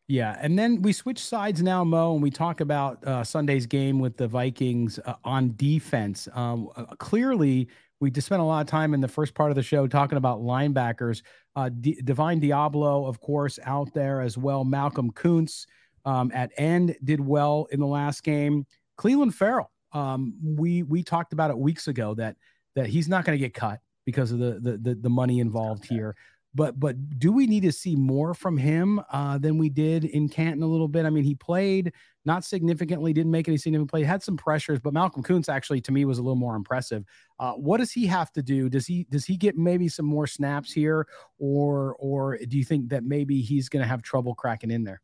Yeah, 0.08 0.36
and 0.40 0.58
then 0.58 0.82
we 0.82 0.92
switch 0.92 1.20
sides 1.20 1.62
now, 1.62 1.84
Mo, 1.84 2.14
and 2.14 2.22
we 2.22 2.30
talk 2.30 2.60
about 2.60 3.02
uh, 3.06 3.24
Sunday's 3.24 3.66
game 3.66 3.98
with 3.98 4.16
the 4.16 4.28
Vikings 4.28 4.98
uh, 5.06 5.14
on 5.24 5.54
defense. 5.56 6.28
Um, 6.34 6.68
uh, 6.76 6.84
clearly, 6.96 7.68
we 8.00 8.10
just 8.10 8.26
spent 8.26 8.42
a 8.42 8.44
lot 8.44 8.60
of 8.60 8.66
time 8.66 8.94
in 8.94 9.00
the 9.00 9.08
first 9.08 9.32
part 9.34 9.50
of 9.50 9.54
the 9.54 9.62
show 9.62 9.86
talking 9.86 10.18
about 10.18 10.40
linebackers. 10.40 11.22
Uh, 11.54 11.68
D- 11.68 12.00
Divine 12.02 12.40
Deablo, 12.40 13.08
of 13.08 13.20
course, 13.20 13.58
out 13.64 13.94
there 13.94 14.20
as 14.20 14.36
well. 14.36 14.64
Malcolm 14.64 15.12
Koonce 15.12 15.66
um, 16.04 16.32
at 16.34 16.50
end 16.56 16.96
did 17.04 17.20
well 17.20 17.68
in 17.70 17.78
the 17.78 17.86
last 17.86 18.24
game. 18.24 18.66
Clelin 18.98 19.32
Ferrell, 19.32 19.70
um, 19.92 20.34
we 20.42 20.82
we 20.82 21.02
talked 21.02 21.32
about 21.32 21.50
it 21.50 21.56
weeks 21.56 21.86
ago 21.88 22.14
that 22.14 22.36
that 22.74 22.86
he's 22.86 23.08
not 23.08 23.24
going 23.24 23.38
to 23.38 23.42
get 23.42 23.54
cut 23.54 23.80
because 24.04 24.32
of 24.32 24.38
the, 24.38 24.58
the 24.60 24.78
the, 24.78 24.94
the 24.94 25.10
money 25.10 25.40
involved 25.40 25.84
okay. 25.84 25.94
here. 25.94 26.16
But 26.54 26.78
but 26.78 27.18
do 27.18 27.32
we 27.32 27.46
need 27.46 27.62
to 27.62 27.72
see 27.72 27.96
more 27.96 28.34
from 28.34 28.58
him 28.58 29.00
uh, 29.10 29.38
than 29.38 29.56
we 29.56 29.70
did 29.70 30.04
in 30.04 30.28
Canton 30.28 30.62
a 30.62 30.66
little 30.66 30.88
bit? 30.88 31.06
I 31.06 31.10
mean, 31.10 31.24
he 31.24 31.34
played 31.34 31.92
not 32.24 32.44
significantly, 32.44 33.12
didn't 33.12 33.32
make 33.32 33.48
any 33.48 33.56
significant 33.56 33.90
play, 33.90 34.02
had 34.02 34.22
some 34.22 34.36
pressures, 34.36 34.78
but 34.78 34.92
Malcolm 34.92 35.22
Koonce 35.22 35.48
actually 35.48 35.80
to 35.80 35.92
me 35.92 36.04
was 36.04 36.18
a 36.18 36.22
little 36.22 36.36
more 36.36 36.54
impressive. 36.54 37.04
Uh, 37.40 37.52
what 37.52 37.78
does 37.78 37.90
he 37.90 38.06
have 38.06 38.30
to 38.32 38.42
do? 38.42 38.68
Does 38.68 38.86
he 38.86 39.04
does 39.04 39.24
he 39.24 39.36
get 39.36 39.56
maybe 39.56 39.88
some 39.88 40.06
more 40.06 40.26
snaps 40.26 40.72
here, 40.72 41.06
or 41.38 41.96
or 41.98 42.36
do 42.36 42.58
you 42.58 42.64
think 42.64 42.90
that 42.90 43.02
maybe 43.02 43.40
he's 43.40 43.70
going 43.70 43.82
to 43.82 43.88
have 43.88 44.02
trouble 44.02 44.34
cracking 44.34 44.70
in 44.70 44.84
there? 44.84 45.00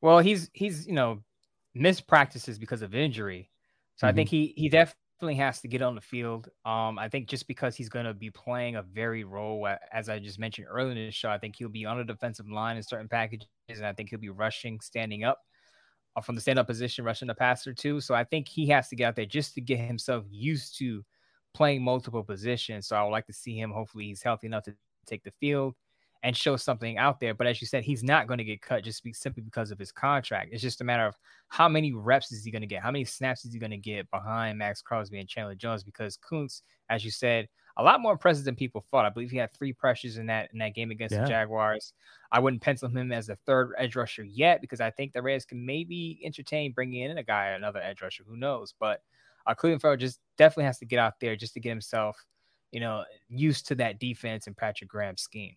Well, 0.00 0.20
he's 0.20 0.50
he's 0.54 0.86
you 0.86 0.94
know 0.94 1.22
missed 1.74 2.06
practices 2.06 2.58
because 2.58 2.80
of 2.80 2.94
injury, 2.94 3.50
so 3.96 4.06
mm-hmm. 4.06 4.12
I 4.12 4.16
think 4.16 4.30
he 4.30 4.54
he 4.56 4.70
definitely 5.22 5.40
has 5.40 5.60
to 5.60 5.68
get 5.68 5.82
on 5.82 5.94
the 5.94 6.00
field. 6.00 6.48
Um, 6.64 6.98
I 6.98 7.08
think 7.08 7.28
just 7.28 7.46
because 7.46 7.76
he's 7.76 7.88
going 7.88 8.06
to 8.06 8.12
be 8.12 8.30
playing 8.30 8.74
a 8.74 8.82
very 8.82 9.22
role 9.22 9.68
as 9.92 10.08
I 10.08 10.18
just 10.18 10.40
mentioned 10.40 10.66
earlier 10.68 10.90
in 10.90 10.96
the 10.96 11.12
show, 11.12 11.30
I 11.30 11.38
think 11.38 11.54
he'll 11.54 11.68
be 11.68 11.86
on 11.86 11.96
the 11.96 12.02
defensive 12.02 12.48
line 12.50 12.76
in 12.76 12.82
certain 12.82 13.08
packages, 13.08 13.46
and 13.68 13.86
I 13.86 13.92
think 13.92 14.10
he'll 14.10 14.18
be 14.18 14.30
rushing, 14.30 14.80
standing 14.80 15.22
up 15.22 15.38
uh, 16.16 16.22
from 16.22 16.34
the 16.34 16.40
stand-up 16.40 16.66
position, 16.66 17.04
rushing 17.04 17.28
the 17.28 17.36
passer 17.36 17.72
too. 17.72 18.00
So 18.00 18.16
I 18.16 18.24
think 18.24 18.48
he 18.48 18.66
has 18.70 18.88
to 18.88 18.96
get 18.96 19.04
out 19.04 19.14
there 19.14 19.24
just 19.24 19.54
to 19.54 19.60
get 19.60 19.78
himself 19.78 20.24
used 20.28 20.76
to 20.78 21.04
playing 21.54 21.84
multiple 21.84 22.24
positions. 22.24 22.88
So 22.88 22.96
I 22.96 23.04
would 23.04 23.10
like 23.10 23.26
to 23.26 23.32
see 23.32 23.56
him. 23.56 23.70
Hopefully, 23.70 24.06
he's 24.06 24.24
healthy 24.24 24.48
enough 24.48 24.64
to 24.64 24.74
take 25.06 25.22
the 25.22 25.30
field 25.38 25.76
and 26.22 26.36
show 26.36 26.56
something 26.56 26.98
out 26.98 27.18
there. 27.18 27.34
But 27.34 27.46
as 27.46 27.60
you 27.60 27.66
said, 27.66 27.82
he's 27.82 28.04
not 28.04 28.28
going 28.28 28.38
to 28.38 28.44
get 28.44 28.62
cut 28.62 28.84
just 28.84 29.02
be, 29.02 29.12
simply 29.12 29.42
because 29.42 29.70
of 29.70 29.78
his 29.78 29.90
contract. 29.90 30.50
It's 30.52 30.62
just 30.62 30.80
a 30.80 30.84
matter 30.84 31.06
of 31.06 31.16
how 31.48 31.68
many 31.68 31.92
reps 31.92 32.30
is 32.32 32.44
he 32.44 32.50
going 32.50 32.62
to 32.62 32.66
get? 32.68 32.82
How 32.82 32.90
many 32.90 33.04
snaps 33.04 33.44
is 33.44 33.52
he 33.52 33.58
going 33.58 33.70
to 33.70 33.76
get 33.76 34.10
behind 34.10 34.58
Maxx 34.58 34.82
Crosby 34.82 35.18
and 35.18 35.28
Chandler 35.28 35.54
Jones? 35.54 35.82
Because 35.82 36.16
Koonce, 36.18 36.62
as 36.88 37.04
you 37.04 37.10
said, 37.10 37.48
a 37.76 37.82
lot 37.82 38.00
more 38.00 38.12
impressive 38.12 38.44
than 38.44 38.54
people 38.54 38.84
thought. 38.90 39.04
I 39.04 39.10
believe 39.10 39.30
he 39.30 39.38
had 39.38 39.52
three 39.52 39.72
pressures 39.72 40.18
in 40.18 40.26
that 40.26 40.50
in 40.52 40.58
that 40.58 40.74
game 40.74 40.90
against 40.90 41.14
yeah. 41.14 41.22
the 41.22 41.28
Jaguars. 41.28 41.94
I 42.30 42.38
wouldn't 42.38 42.62
pencil 42.62 42.88
him 42.88 43.12
as 43.12 43.28
a 43.28 43.36
third 43.46 43.72
edge 43.78 43.96
rusher 43.96 44.24
yet 44.24 44.60
because 44.60 44.80
I 44.80 44.90
think 44.90 45.12
the 45.12 45.22
Rays 45.22 45.44
can 45.44 45.64
maybe 45.64 46.20
entertain 46.24 46.72
bringing 46.72 47.02
in 47.02 47.18
a 47.18 47.22
guy, 47.22 47.48
another 47.48 47.80
edge 47.80 48.02
rusher. 48.02 48.24
Who 48.26 48.36
knows? 48.36 48.74
But 48.78 49.00
uh, 49.46 49.54
Clelin 49.54 49.80
Ferrell 49.80 49.96
just 49.96 50.20
definitely 50.36 50.64
has 50.64 50.78
to 50.78 50.86
get 50.86 50.98
out 50.98 51.14
there 51.20 51.34
just 51.34 51.54
to 51.54 51.60
get 51.60 51.70
himself, 51.70 52.16
you 52.70 52.80
know, 52.80 53.04
used 53.28 53.66
to 53.68 53.74
that 53.76 53.98
defense 53.98 54.46
and 54.46 54.56
Patrick 54.56 54.90
Graham's 54.90 55.22
scheme. 55.22 55.56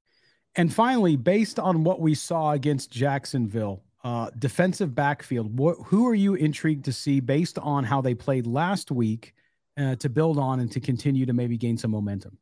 And 0.55 0.73
finally, 0.73 1.15
based 1.15 1.59
on 1.59 1.83
what 1.83 2.01
we 2.01 2.13
saw 2.13 2.51
against 2.51 2.91
Jacksonville, 2.91 3.83
uh, 4.03 4.29
defensive 4.37 4.93
backfield, 4.93 5.57
what, 5.57 5.77
who 5.85 6.07
are 6.07 6.15
you 6.15 6.35
intrigued 6.35 6.85
to 6.85 6.93
see 6.93 7.19
based 7.19 7.57
on 7.59 7.83
how 7.83 8.01
they 8.01 8.13
played 8.13 8.45
last 8.45 8.91
week 8.91 9.33
uh, 9.77 9.95
to 9.95 10.09
build 10.09 10.37
on 10.37 10.59
and 10.59 10.71
to 10.71 10.79
continue 10.79 11.25
to 11.25 11.33
maybe 11.33 11.57
gain 11.57 11.77
some 11.77 11.91
momentum? 11.91 12.37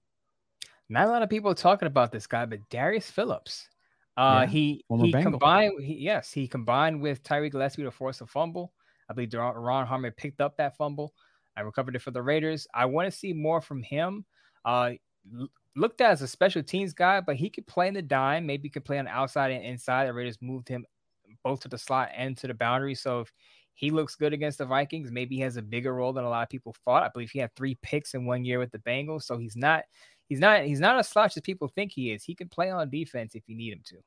Not 0.89 1.07
a 1.07 1.11
lot 1.11 1.21
of 1.21 1.29
people 1.29 1.53
talking 1.53 1.85
about 1.85 2.11
this 2.11 2.25
guy, 2.25 2.45
but 2.45 2.67
Darius 2.69 3.11
Phillips. 3.11 3.69
Uh, 4.17 4.41
yeah, 4.41 4.47
he 4.47 4.83
he 4.89 5.11
Bengal. 5.11 5.33
combined, 5.33 5.83
he, 5.83 5.93
yes, 5.93 6.31
he 6.31 6.47
combined 6.47 6.99
with 6.99 7.23
Tyree 7.23 7.49
Gillespie 7.49 7.83
to 7.83 7.91
force 7.91 8.21
a 8.21 8.25
fumble. 8.25 8.73
I 9.09 9.13
believe 9.13 9.33
Ron 9.33 9.85
Harmon 9.85 10.11
picked 10.17 10.41
up 10.41 10.57
that 10.57 10.75
fumble. 10.75 11.13
I 11.55 11.61
recovered 11.61 11.95
it 11.95 12.01
for 12.01 12.11
the 12.11 12.21
Raiders. 12.21 12.67
I 12.73 12.85
want 12.85 13.11
to 13.11 13.17
see 13.17 13.33
more 13.33 13.61
from 13.61 13.83
him. 13.83 14.25
Uh, 14.65 14.93
looked 15.75 16.01
at 16.01 16.11
as 16.11 16.21
a 16.21 16.27
special 16.27 16.63
teams 16.63 16.93
guy, 16.93 17.21
but 17.21 17.35
he 17.35 17.49
could 17.49 17.67
play 17.67 17.87
in 17.87 17.93
the 17.93 18.01
dime. 18.01 18.45
Maybe 18.45 18.63
he 18.63 18.69
could 18.69 18.85
play 18.85 18.99
on 18.99 19.05
the 19.05 19.11
outside 19.11 19.51
and 19.51 19.63
inside. 19.63 20.07
The 20.07 20.13
Raiders 20.13 20.37
moved 20.41 20.67
him 20.67 20.85
both 21.43 21.61
to 21.61 21.67
the 21.67 21.77
slot 21.77 22.09
and 22.15 22.37
to 22.37 22.47
the 22.47 22.53
boundary. 22.53 22.95
So 22.95 23.21
if 23.21 23.31
he 23.73 23.91
looks 23.91 24.15
good 24.15 24.33
against 24.33 24.57
the 24.57 24.65
Vikings, 24.65 25.11
maybe 25.11 25.35
he 25.35 25.41
has 25.41 25.57
a 25.57 25.61
bigger 25.61 25.93
role 25.93 26.13
than 26.13 26.25
a 26.25 26.29
lot 26.29 26.43
of 26.43 26.49
people 26.49 26.75
thought. 26.83 27.03
I 27.03 27.09
believe 27.09 27.31
he 27.31 27.39
had 27.39 27.55
three 27.55 27.77
picks 27.81 28.13
in 28.13 28.25
one 28.25 28.43
year 28.43 28.59
with 28.59 28.71
the 28.71 28.79
Bengals. 28.79 29.23
So 29.23 29.37
he's 29.37 29.55
not 29.55 29.83
he's 30.27 30.39
not 30.39 30.63
he's 30.63 30.79
not 30.79 30.99
a 30.99 31.03
slouch 31.03 31.37
as 31.37 31.41
people 31.41 31.67
think 31.67 31.91
he 31.91 32.11
is. 32.11 32.23
He 32.23 32.35
can 32.35 32.49
play 32.49 32.69
on 32.69 32.89
defense 32.89 33.35
if 33.35 33.43
you 33.47 33.55
need 33.55 33.73
him 33.73 33.81
to. 33.85 33.97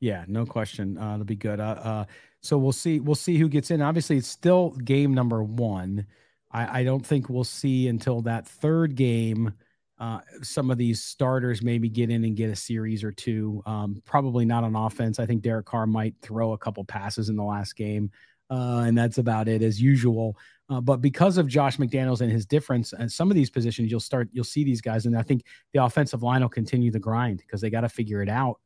Yeah, 0.00 0.24
no 0.28 0.46
question. 0.46 0.96
Uh, 0.96 1.14
it'll 1.14 1.24
be 1.24 1.34
good. 1.34 1.58
Uh, 1.58 1.80
uh, 1.82 2.04
so 2.40 2.56
we'll 2.56 2.70
see. 2.70 3.00
We'll 3.00 3.16
see 3.16 3.36
who 3.36 3.48
gets 3.48 3.70
in. 3.70 3.82
Obviously, 3.82 4.16
it's 4.18 4.28
still 4.28 4.70
game 4.70 5.12
number 5.12 5.42
one. 5.42 6.06
I, 6.52 6.80
I 6.80 6.84
don't 6.84 7.04
think 7.04 7.28
we'll 7.28 7.44
see 7.44 7.88
until 7.88 8.22
that 8.22 8.46
third 8.46 8.94
game 8.94 9.54
uh, 10.00 10.20
some 10.42 10.70
of 10.70 10.78
these 10.78 11.02
starters 11.02 11.62
maybe 11.62 11.88
get 11.88 12.10
in 12.10 12.24
and 12.24 12.36
get 12.36 12.50
a 12.50 12.56
series 12.56 13.02
or 13.02 13.10
two. 13.10 13.62
Um, 13.66 14.00
probably 14.04 14.44
not 14.44 14.62
on 14.62 14.76
offense. 14.76 15.18
I 15.18 15.26
think 15.26 15.42
Derek 15.42 15.66
Carr 15.66 15.86
might 15.86 16.14
throw 16.22 16.52
a 16.52 16.58
couple 16.58 16.84
passes 16.84 17.28
in 17.28 17.36
the 17.36 17.42
last 17.42 17.74
game, 17.74 18.10
uh, 18.50 18.84
and 18.86 18.96
that's 18.96 19.18
about 19.18 19.48
it 19.48 19.62
as 19.62 19.80
usual. 19.80 20.36
Uh, 20.70 20.80
but 20.80 21.00
because 21.00 21.36
of 21.36 21.48
Josh 21.48 21.78
McDaniels 21.78 22.20
and 22.20 22.30
his 22.30 22.46
difference, 22.46 22.92
and 22.92 23.10
some 23.10 23.30
of 23.30 23.34
these 23.34 23.50
positions, 23.50 23.90
you'll 23.90 23.98
start 23.98 24.28
you'll 24.32 24.44
see 24.44 24.62
these 24.62 24.80
guys, 24.80 25.06
and 25.06 25.16
I 25.16 25.22
think 25.22 25.42
the 25.72 25.82
offensive 25.82 26.22
line 26.22 26.42
will 26.42 26.48
continue 26.48 26.92
the 26.92 27.00
grind 27.00 27.38
because 27.38 27.60
they 27.60 27.70
got 27.70 27.80
to 27.80 27.88
figure 27.88 28.22
it 28.22 28.28
out, 28.28 28.60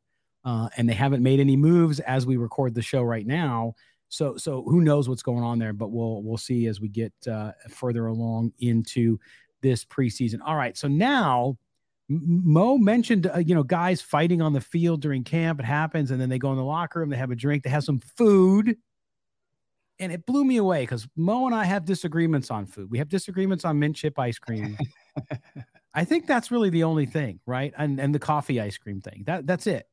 uh, 0.45 0.69
and 0.77 0.87
they 0.87 0.93
haven't 0.93 1.23
made 1.23 1.39
any 1.39 1.55
moves 1.55 1.99
as 2.01 2.27
we 2.27 2.37
record 2.37 2.75
the 2.75 2.81
show 2.81 3.01
right 3.01 3.25
now. 3.25 3.73
So 4.09 4.37
so 4.37 4.61
who 4.63 4.81
knows 4.81 5.09
what's 5.09 5.23
going 5.23 5.43
on 5.43 5.57
there? 5.57 5.73
But 5.73 5.89
we'll 5.89 6.21
we'll 6.21 6.37
see 6.37 6.67
as 6.67 6.79
we 6.79 6.89
get 6.89 7.13
uh, 7.27 7.53
further 7.69 8.05
along 8.05 8.51
into 8.59 9.17
this 9.63 9.83
preseason. 9.83 10.39
All 10.45 10.55
right, 10.55 10.77
so 10.77 10.87
now. 10.87 11.57
Mo 12.09 12.77
mentioned, 12.77 13.31
uh, 13.33 13.39
you 13.39 13.55
know, 13.55 13.63
guys 13.63 14.01
fighting 14.01 14.41
on 14.41 14.51
the 14.51 14.59
field 14.59 15.01
during 15.01 15.23
camp. 15.23 15.61
It 15.61 15.65
happens, 15.65 16.11
and 16.11 16.19
then 16.19 16.27
they 16.27 16.37
go 16.37 16.51
in 16.51 16.57
the 16.57 16.63
locker 16.63 16.99
room. 16.99 17.09
They 17.09 17.15
have 17.15 17.31
a 17.31 17.35
drink. 17.35 17.63
They 17.63 17.69
have 17.69 17.85
some 17.85 18.01
food, 18.17 18.75
and 19.99 20.11
it 20.11 20.25
blew 20.25 20.43
me 20.43 20.57
away 20.57 20.81
because 20.81 21.07
Mo 21.15 21.45
and 21.45 21.55
I 21.55 21.63
have 21.63 21.85
disagreements 21.85 22.51
on 22.51 22.65
food. 22.65 22.91
We 22.91 22.97
have 22.97 23.07
disagreements 23.07 23.63
on 23.63 23.79
mint 23.79 23.95
chip 23.95 24.19
ice 24.19 24.37
cream. 24.37 24.77
I 25.93 26.03
think 26.03 26.27
that's 26.27 26.51
really 26.51 26.69
the 26.69 26.83
only 26.83 27.05
thing, 27.05 27.39
right? 27.45 27.73
And 27.77 27.99
and 27.99 28.13
the 28.13 28.19
coffee 28.19 28.59
ice 28.59 28.77
cream 28.77 28.99
thing. 28.99 29.23
That 29.25 29.45
that's 29.47 29.67
it. 29.67 29.87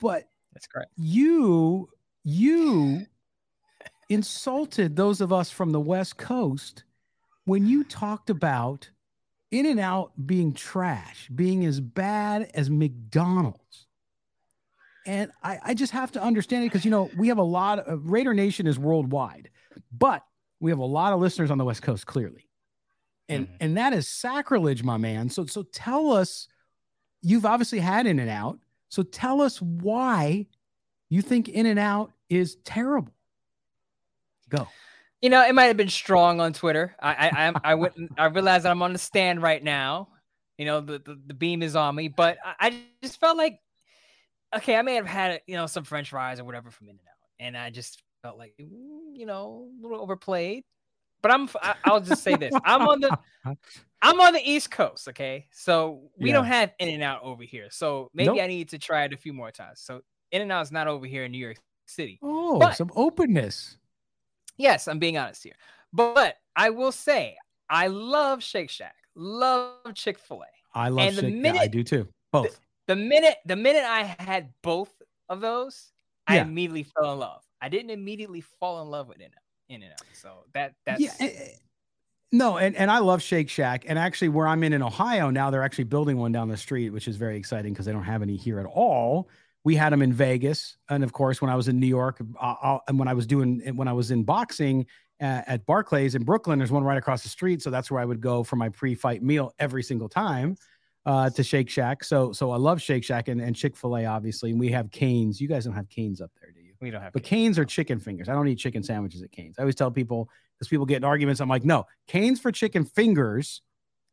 But 0.00 0.24
that's 0.52 0.66
correct. 0.66 0.92
You 0.96 1.88
you 2.24 3.06
insulted 4.08 4.96
those 4.96 5.20
of 5.20 5.32
us 5.32 5.50
from 5.50 5.70
the 5.70 5.80
West 5.80 6.16
Coast 6.16 6.84
when 7.44 7.66
you 7.66 7.84
talked 7.84 8.30
about 8.30 8.90
In 9.50 9.66
and 9.66 9.80
Out 9.80 10.12
being 10.26 10.52
trash, 10.52 11.28
being 11.34 11.64
as 11.64 11.80
bad 11.80 12.50
as 12.54 12.70
McDonald's. 12.70 13.86
And 15.06 15.30
I, 15.42 15.58
I 15.62 15.74
just 15.74 15.92
have 15.92 16.12
to 16.12 16.22
understand 16.22 16.64
it 16.64 16.68
because, 16.68 16.84
you 16.84 16.90
know, 16.90 17.10
we 17.16 17.28
have 17.28 17.38
a 17.38 17.42
lot 17.42 17.78
of 17.80 18.10
Raider 18.10 18.32
Nation 18.32 18.66
is 18.66 18.78
worldwide, 18.78 19.50
but 19.92 20.24
we 20.60 20.70
have 20.70 20.78
a 20.78 20.84
lot 20.84 21.12
of 21.12 21.20
listeners 21.20 21.50
on 21.50 21.58
the 21.58 21.64
West 21.64 21.82
Coast, 21.82 22.06
clearly. 22.06 22.48
And 23.28 23.46
mm-hmm. 23.46 23.56
and 23.60 23.76
that 23.76 23.92
is 23.92 24.08
sacrilege, 24.08 24.82
my 24.82 24.96
man. 24.96 25.28
So 25.28 25.46
so 25.46 25.62
tell 25.62 26.12
us, 26.12 26.48
you've 27.20 27.44
obviously 27.44 27.80
had 27.80 28.06
In 28.06 28.18
and 28.18 28.30
Out. 28.30 28.58
So 28.88 29.02
tell 29.02 29.42
us 29.42 29.60
why 29.60 30.46
you 31.10 31.20
think 31.20 31.48
In 31.48 31.66
and 31.66 31.78
Out 31.78 32.12
is 32.30 32.56
terrible. 32.64 33.12
Go. 34.48 34.68
You 35.24 35.30
know, 35.30 35.42
it 35.42 35.54
might 35.54 35.64
have 35.64 35.78
been 35.78 35.88
strong 35.88 36.38
on 36.42 36.52
Twitter. 36.52 36.94
I 37.00 37.14
I 37.14 37.48
I, 37.48 37.52
I 37.64 37.74
went 37.76 37.94
I 38.18 38.26
realized 38.26 38.66
that 38.66 38.70
I'm 38.70 38.82
on 38.82 38.92
the 38.92 38.98
stand 38.98 39.40
right 39.40 39.64
now. 39.64 40.08
You 40.58 40.66
know, 40.66 40.82
the, 40.82 40.98
the, 40.98 41.18
the 41.28 41.32
beam 41.32 41.62
is 41.62 41.74
on 41.74 41.94
me, 41.94 42.08
but 42.08 42.36
I, 42.44 42.54
I 42.60 42.80
just 43.02 43.18
felt 43.18 43.38
like 43.38 43.58
okay, 44.54 44.76
I 44.76 44.82
may 44.82 44.96
have 44.96 45.06
had 45.06 45.40
you 45.46 45.56
know 45.56 45.66
some 45.66 45.82
French 45.82 46.10
fries 46.10 46.40
or 46.40 46.44
whatever 46.44 46.70
from 46.70 46.88
In 46.88 46.96
and 46.96 47.08
Out, 47.08 47.30
and 47.40 47.56
I 47.56 47.70
just 47.70 48.02
felt 48.22 48.36
like 48.36 48.52
mm, 48.60 48.68
you 49.14 49.24
know 49.24 49.70
a 49.78 49.82
little 49.82 50.02
overplayed. 50.02 50.64
But 51.22 51.30
I'm 51.30 51.48
I, 51.62 51.74
will 51.86 52.00
just 52.00 52.22
say 52.22 52.36
this: 52.36 52.52
I'm 52.62 52.86
on 52.86 53.00
the 53.00 53.18
I'm 54.02 54.20
on 54.20 54.34
the 54.34 54.42
East 54.44 54.70
Coast, 54.70 55.08
okay. 55.08 55.46
So 55.52 56.10
we 56.18 56.28
yeah. 56.28 56.34
don't 56.34 56.44
have 56.44 56.72
In 56.78 56.90
and 56.90 57.02
Out 57.02 57.22
over 57.22 57.44
here, 57.44 57.68
so 57.70 58.10
maybe 58.12 58.26
nope. 58.26 58.40
I 58.42 58.46
need 58.46 58.68
to 58.68 58.78
try 58.78 59.04
it 59.04 59.14
a 59.14 59.16
few 59.16 59.32
more 59.32 59.50
times. 59.50 59.80
So 59.80 60.02
In 60.32 60.42
and 60.42 60.52
Out 60.52 60.66
is 60.66 60.70
not 60.70 60.86
over 60.86 61.06
here 61.06 61.24
in 61.24 61.32
New 61.32 61.38
York 61.38 61.56
City. 61.86 62.18
Oh, 62.22 62.58
but, 62.58 62.74
some 62.74 62.90
openness. 62.94 63.78
Yes, 64.56 64.88
I'm 64.88 64.98
being 64.98 65.16
honest 65.16 65.42
here, 65.42 65.54
but 65.92 66.36
I 66.56 66.70
will 66.70 66.92
say 66.92 67.36
I 67.68 67.88
love 67.88 68.42
Shake 68.42 68.70
Shack, 68.70 68.94
love 69.14 69.94
Chick 69.94 70.18
Fil 70.18 70.42
A. 70.42 70.78
I 70.78 70.88
love 70.88 71.06
and 71.06 71.14
Shake. 71.16 71.24
The 71.24 71.30
minute, 71.30 71.56
yeah, 71.56 71.62
I 71.62 71.66
do 71.66 71.82
too. 71.82 72.08
Both. 72.32 72.60
The, 72.86 72.94
the 72.94 72.96
minute 72.96 73.36
the 73.46 73.56
minute 73.56 73.84
I 73.84 74.16
had 74.18 74.50
both 74.62 74.90
of 75.28 75.40
those, 75.40 75.92
yeah. 76.28 76.36
I 76.36 76.38
immediately 76.40 76.84
fell 76.84 77.12
in 77.12 77.18
love. 77.18 77.42
I 77.60 77.68
didn't 77.68 77.90
immediately 77.90 78.42
fall 78.42 78.82
in 78.82 78.90
love 78.90 79.08
with 79.08 79.20
In 79.20 79.30
In 79.68 79.82
and 79.82 79.92
Out. 79.92 80.02
So 80.12 80.44
that 80.52 80.74
that's 80.84 81.00
yeah. 81.00 81.12
Eh, 81.20 81.30
eh, 81.34 81.48
no, 82.32 82.56
and, 82.56 82.74
and 82.74 82.90
I 82.90 82.98
love 82.98 83.22
Shake 83.22 83.48
Shack. 83.48 83.84
And 83.86 83.96
actually, 83.96 84.28
where 84.28 84.48
I'm 84.48 84.64
in 84.64 84.72
in 84.72 84.82
Ohio 84.82 85.30
now, 85.30 85.50
they're 85.50 85.62
actually 85.62 85.84
building 85.84 86.18
one 86.18 86.32
down 86.32 86.48
the 86.48 86.56
street, 86.56 86.90
which 86.90 87.06
is 87.06 87.16
very 87.16 87.36
exciting 87.36 87.72
because 87.72 87.86
they 87.86 87.92
don't 87.92 88.02
have 88.02 88.22
any 88.22 88.36
here 88.36 88.58
at 88.58 88.66
all. 88.66 89.28
We 89.64 89.74
had 89.76 89.92
them 89.92 90.02
in 90.02 90.12
Vegas, 90.12 90.76
and 90.90 91.02
of 91.02 91.12
course, 91.12 91.40
when 91.40 91.50
I 91.50 91.56
was 91.56 91.68
in 91.68 91.80
New 91.80 91.86
York, 91.86 92.20
uh, 92.40 92.54
uh 92.62 92.78
and 92.86 92.98
when 92.98 93.08
I 93.08 93.14
was 93.14 93.26
doing 93.26 93.60
when 93.74 93.88
I 93.88 93.92
was 93.92 94.10
in 94.10 94.22
boxing 94.24 94.86
at, 95.20 95.48
at 95.48 95.66
Barclays 95.66 96.14
in 96.14 96.24
Brooklyn, 96.24 96.58
there's 96.58 96.72
one 96.72 96.84
right 96.84 96.98
across 96.98 97.22
the 97.22 97.28
street, 97.28 97.62
so 97.62 97.70
that's 97.70 97.90
where 97.90 98.00
I 98.00 98.04
would 98.04 98.20
go 98.20 98.44
for 98.44 98.56
my 98.56 98.68
pre-fight 98.68 99.22
meal 99.22 99.54
every 99.58 99.82
single 99.82 100.08
time 100.08 100.56
uh, 101.06 101.30
to 101.30 101.42
Shake 101.42 101.70
Shack. 101.70 102.04
So 102.04 102.32
so 102.32 102.50
I 102.50 102.56
love 102.56 102.80
Shake 102.80 103.04
Shack 103.04 103.28
and, 103.28 103.40
and 103.40 103.54
Chick 103.54 103.76
Fil 103.76 103.96
A, 103.96 104.06
obviously, 104.06 104.50
and 104.50 104.60
we 104.60 104.70
have 104.70 104.90
Canes. 104.90 105.40
You 105.40 105.48
guys 105.48 105.64
don't 105.64 105.74
have 105.74 105.88
Canes 105.88 106.20
up 106.20 106.30
there, 106.40 106.50
do 106.52 106.60
you? 106.60 106.72
We 106.80 106.90
don't 106.90 107.02
have. 107.02 107.12
But 107.12 107.22
Canes, 107.22 107.56
Canes 107.56 107.58
are 107.58 107.64
chicken 107.64 107.98
fingers. 107.98 108.28
I 108.28 108.32
don't 108.32 108.48
eat 108.48 108.58
chicken 108.58 108.82
sandwiches 108.82 109.22
at 109.22 109.32
Canes. 109.32 109.56
I 109.58 109.62
always 109.62 109.74
tell 109.74 109.90
people 109.90 110.28
because 110.58 110.68
people 110.68 110.86
get 110.86 110.98
in 110.98 111.04
arguments. 111.04 111.40
I'm 111.40 111.48
like, 111.48 111.64
no, 111.64 111.86
Canes 112.06 112.40
for 112.40 112.52
chicken 112.52 112.84
fingers, 112.84 113.62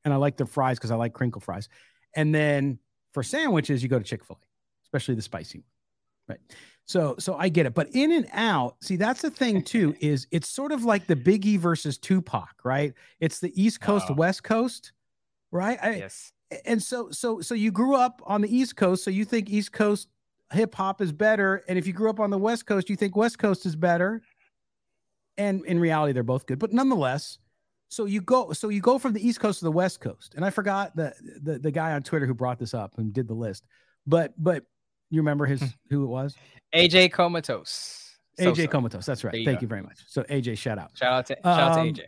and 0.06 0.14
I 0.14 0.18
like 0.18 0.38
the 0.38 0.46
fries 0.46 0.78
because 0.78 0.92
I 0.92 0.96
like 0.96 1.14
crinkle 1.14 1.42
fries. 1.42 1.70
And 2.16 2.34
then 2.34 2.80
for 3.14 3.24
sandwiches, 3.24 3.84
you 3.84 3.90
go 3.90 4.00
to 4.00 4.06
Chick 4.06 4.26
Fil 4.26 4.40
A, 4.42 4.46
especially 4.92 5.16
the 5.16 5.22
spicy 5.22 5.60
one. 5.60 5.66
Right. 6.30 6.40
So 6.86 7.16
so 7.20 7.36
I 7.36 7.50
get 7.50 7.66
it. 7.66 7.74
But 7.74 7.90
in 7.94 8.12
and 8.12 8.28
out, 8.34 8.76
see, 8.82 8.96
that's 8.96 9.22
the 9.22 9.30
thing 9.30 9.64
too, 9.64 9.96
is 10.00 10.28
it's 10.32 10.50
sort 10.50 10.72
of 10.72 10.84
like 10.84 11.08
the 11.08 11.16
Biggie 11.16 11.58
versus 11.58 11.98
Tupac, 11.98 12.64
right? 12.64 12.94
It's 13.20 13.40
the 13.40 13.52
East 13.62 13.82
Coast, 13.82 14.08
oh. 14.10 14.14
West 14.14 14.44
Coast, 14.44 14.94
right? 15.52 15.80
I, 15.82 15.96
yes. 15.96 16.34
And 16.66 16.82
so 16.82 17.10
so 17.12 17.42
so 17.42 17.56
you 17.56 17.72
grew 17.72 17.96
up 17.96 18.22
on 18.26 18.42
the 18.42 18.56
East 18.56 18.76
Coast, 18.76 19.04
so 19.04 19.10
you 19.10 19.26
think 19.26 19.50
East 19.50 19.72
Coast 19.72 20.10
hip 20.52 20.76
hop 20.76 21.02
is 21.02 21.12
better. 21.12 21.64
And 21.68 21.78
if 21.78 21.88
you 21.88 21.94
grew 21.94 22.10
up 22.10 22.20
on 22.20 22.30
the 22.30 22.38
West 22.38 22.66
Coast, 22.66 22.90
you 22.90 22.96
think 22.96 23.16
West 23.16 23.40
Coast 23.40 23.66
is 23.66 23.76
better. 23.76 24.22
And 25.38 25.66
in 25.66 25.80
reality, 25.80 26.14
they're 26.14 26.24
both 26.24 26.46
good. 26.46 26.60
But 26.60 26.74
nonetheless, 26.74 27.40
so 27.90 28.06
you 28.06 28.22
go 28.22 28.54
so 28.54 28.70
you 28.70 28.82
go 28.82 29.00
from 29.00 29.14
the 29.14 29.26
East 29.26 29.40
Coast 29.40 29.60
to 29.60 29.66
the 29.66 29.72
West 29.72 30.00
Coast. 30.00 30.34
And 30.36 30.46
I 30.46 30.50
forgot 30.50 30.96
the 30.96 31.14
the, 31.42 31.60
the 31.60 31.72
guy 31.72 31.94
on 31.94 32.04
Twitter 32.04 32.26
who 32.26 32.34
brought 32.34 32.60
this 32.60 32.74
up 32.74 32.98
and 32.98 33.14
did 33.14 33.28
the 33.28 33.34
list. 33.34 33.66
But 34.06 34.34
but 34.38 34.66
you 35.12 35.20
remember 35.22 35.46
his 35.46 35.62
hmm. 35.62 35.68
who 35.90 36.04
it 36.04 36.08
was? 36.08 36.36
AJ 36.74 37.12
Comatose. 37.12 38.16
AJ 38.40 38.56
so, 38.56 38.68
Comatose. 38.68 39.06
That's 39.06 39.24
right. 39.24 39.36
You 39.36 39.46
Thank 39.46 39.60
go. 39.60 39.64
you 39.64 39.68
very 39.68 39.84
much. 39.84 40.00
So 40.08 40.24
AJ, 40.24 40.58
shout 40.58 40.80
out. 40.80 40.92
Shout 40.96 41.14
out 41.14 41.26
to 41.28 41.36
shout 41.44 41.78
um, 41.78 41.80
out 41.80 41.96
to 41.96 42.02
AJ. 42.02 42.06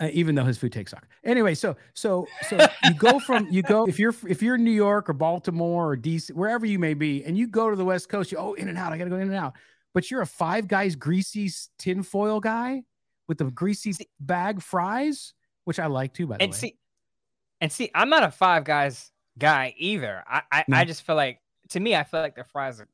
Uh, 0.00 0.08
even 0.12 0.36
though 0.36 0.44
his 0.44 0.56
food 0.56 0.72
takes 0.72 0.92
suck. 0.92 1.08
Anyway, 1.24 1.54
so 1.54 1.76
so 1.94 2.28
so 2.48 2.56
you 2.84 2.94
go 2.94 3.18
from 3.18 3.48
you 3.50 3.62
go 3.62 3.84
if 3.86 3.98
you're 3.98 4.14
if 4.28 4.42
you're 4.42 4.54
in 4.54 4.62
New 4.62 4.70
York 4.70 5.10
or 5.10 5.12
Baltimore 5.12 5.92
or 5.92 5.96
DC 5.96 6.32
wherever 6.32 6.64
you 6.64 6.78
may 6.78 6.94
be, 6.94 7.24
and 7.24 7.36
you 7.36 7.48
go 7.48 7.68
to 7.68 7.74
the 7.74 7.84
West 7.84 8.08
Coast, 8.08 8.30
you 8.30 8.38
oh 8.38 8.52
in 8.52 8.68
and 8.68 8.78
out, 8.78 8.92
I 8.92 8.98
gotta 8.98 9.10
go 9.10 9.16
in 9.16 9.22
and 9.22 9.34
out. 9.34 9.54
But 9.94 10.08
you're 10.10 10.20
a 10.20 10.26
five 10.26 10.68
guys 10.68 10.94
greasy 10.94 11.50
tinfoil 11.78 12.38
guy 12.38 12.84
with 13.26 13.38
the 13.38 13.46
greasy 13.46 13.94
bag 14.20 14.62
fries, 14.62 15.34
which 15.64 15.80
I 15.80 15.86
like 15.86 16.14
too. 16.14 16.28
By 16.28 16.36
the 16.36 16.42
and 16.44 16.52
way, 16.52 16.54
and 16.54 16.54
see, 16.54 16.78
and 17.60 17.72
see, 17.72 17.90
I'm 17.92 18.08
not 18.08 18.22
a 18.22 18.30
five 18.30 18.62
guys 18.62 19.10
guy 19.36 19.74
either. 19.78 20.22
I 20.28 20.42
I, 20.52 20.64
no. 20.68 20.76
I 20.76 20.84
just 20.84 21.02
feel 21.02 21.16
like 21.16 21.40
to 21.70 21.80
me, 21.80 21.94
I 21.94 22.04
feel 22.04 22.20
like 22.20 22.36
the 22.36 22.44
fries 22.44 22.80
are 22.80 22.88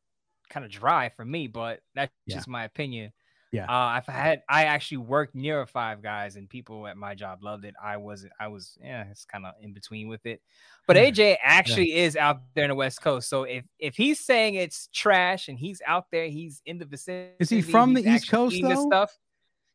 kind 0.51 0.65
of 0.65 0.71
dry 0.71 1.09
for 1.09 1.25
me, 1.25 1.47
but 1.47 1.81
that's 1.95 2.13
yeah. 2.27 2.37
just 2.37 2.49
my 2.49 2.65
opinion. 2.65 3.13
Yeah. 3.55 3.67
Uh, 3.67 3.73
I've 3.73 4.07
had 4.07 4.43
I 4.49 4.65
actually 4.65 4.97
worked 4.97 5.37
near 5.37 5.61
a 5.61 5.67
Five 5.67 6.03
Guys, 6.03 6.35
and 6.35 6.49
people 6.49 6.89
at 6.89 6.97
my 6.97 7.15
job 7.15 7.45
loved 7.45 7.65
it. 7.65 7.75
I 7.81 7.97
wasn't. 7.99 8.33
I 8.41 8.49
was 8.49 8.77
yeah, 8.83 9.05
it's 9.09 9.25
kind 9.25 9.47
of 9.47 9.55
in 9.61 9.73
between 9.73 10.09
with 10.09 10.27
it. 10.27 10.41
But 10.89 10.97
AJ 10.97 11.37
actually 11.41 11.93
yeah. 11.93 12.03
is 12.03 12.17
out 12.17 12.41
there 12.55 12.65
in 12.65 12.71
the 12.71 12.75
West 12.75 13.01
Coast. 13.01 13.29
So 13.29 13.45
if 13.45 13.65
if 13.79 13.95
he's 13.95 14.19
saying 14.19 14.57
it's 14.57 14.89
trash 14.93 15.47
and 15.47 15.57
he's 15.57 15.81
out 15.87 16.07
there, 16.11 16.27
he's 16.27 16.63
in 16.67 16.79
the 16.79 16.85
vicinity. 16.85 17.35
Is 17.39 17.49
he 17.49 17.63
from 17.63 17.95
the 17.95 18.03
East 18.03 18.29
Coast 18.29 18.57
though? 18.61 18.87
Stuff. 18.89 19.17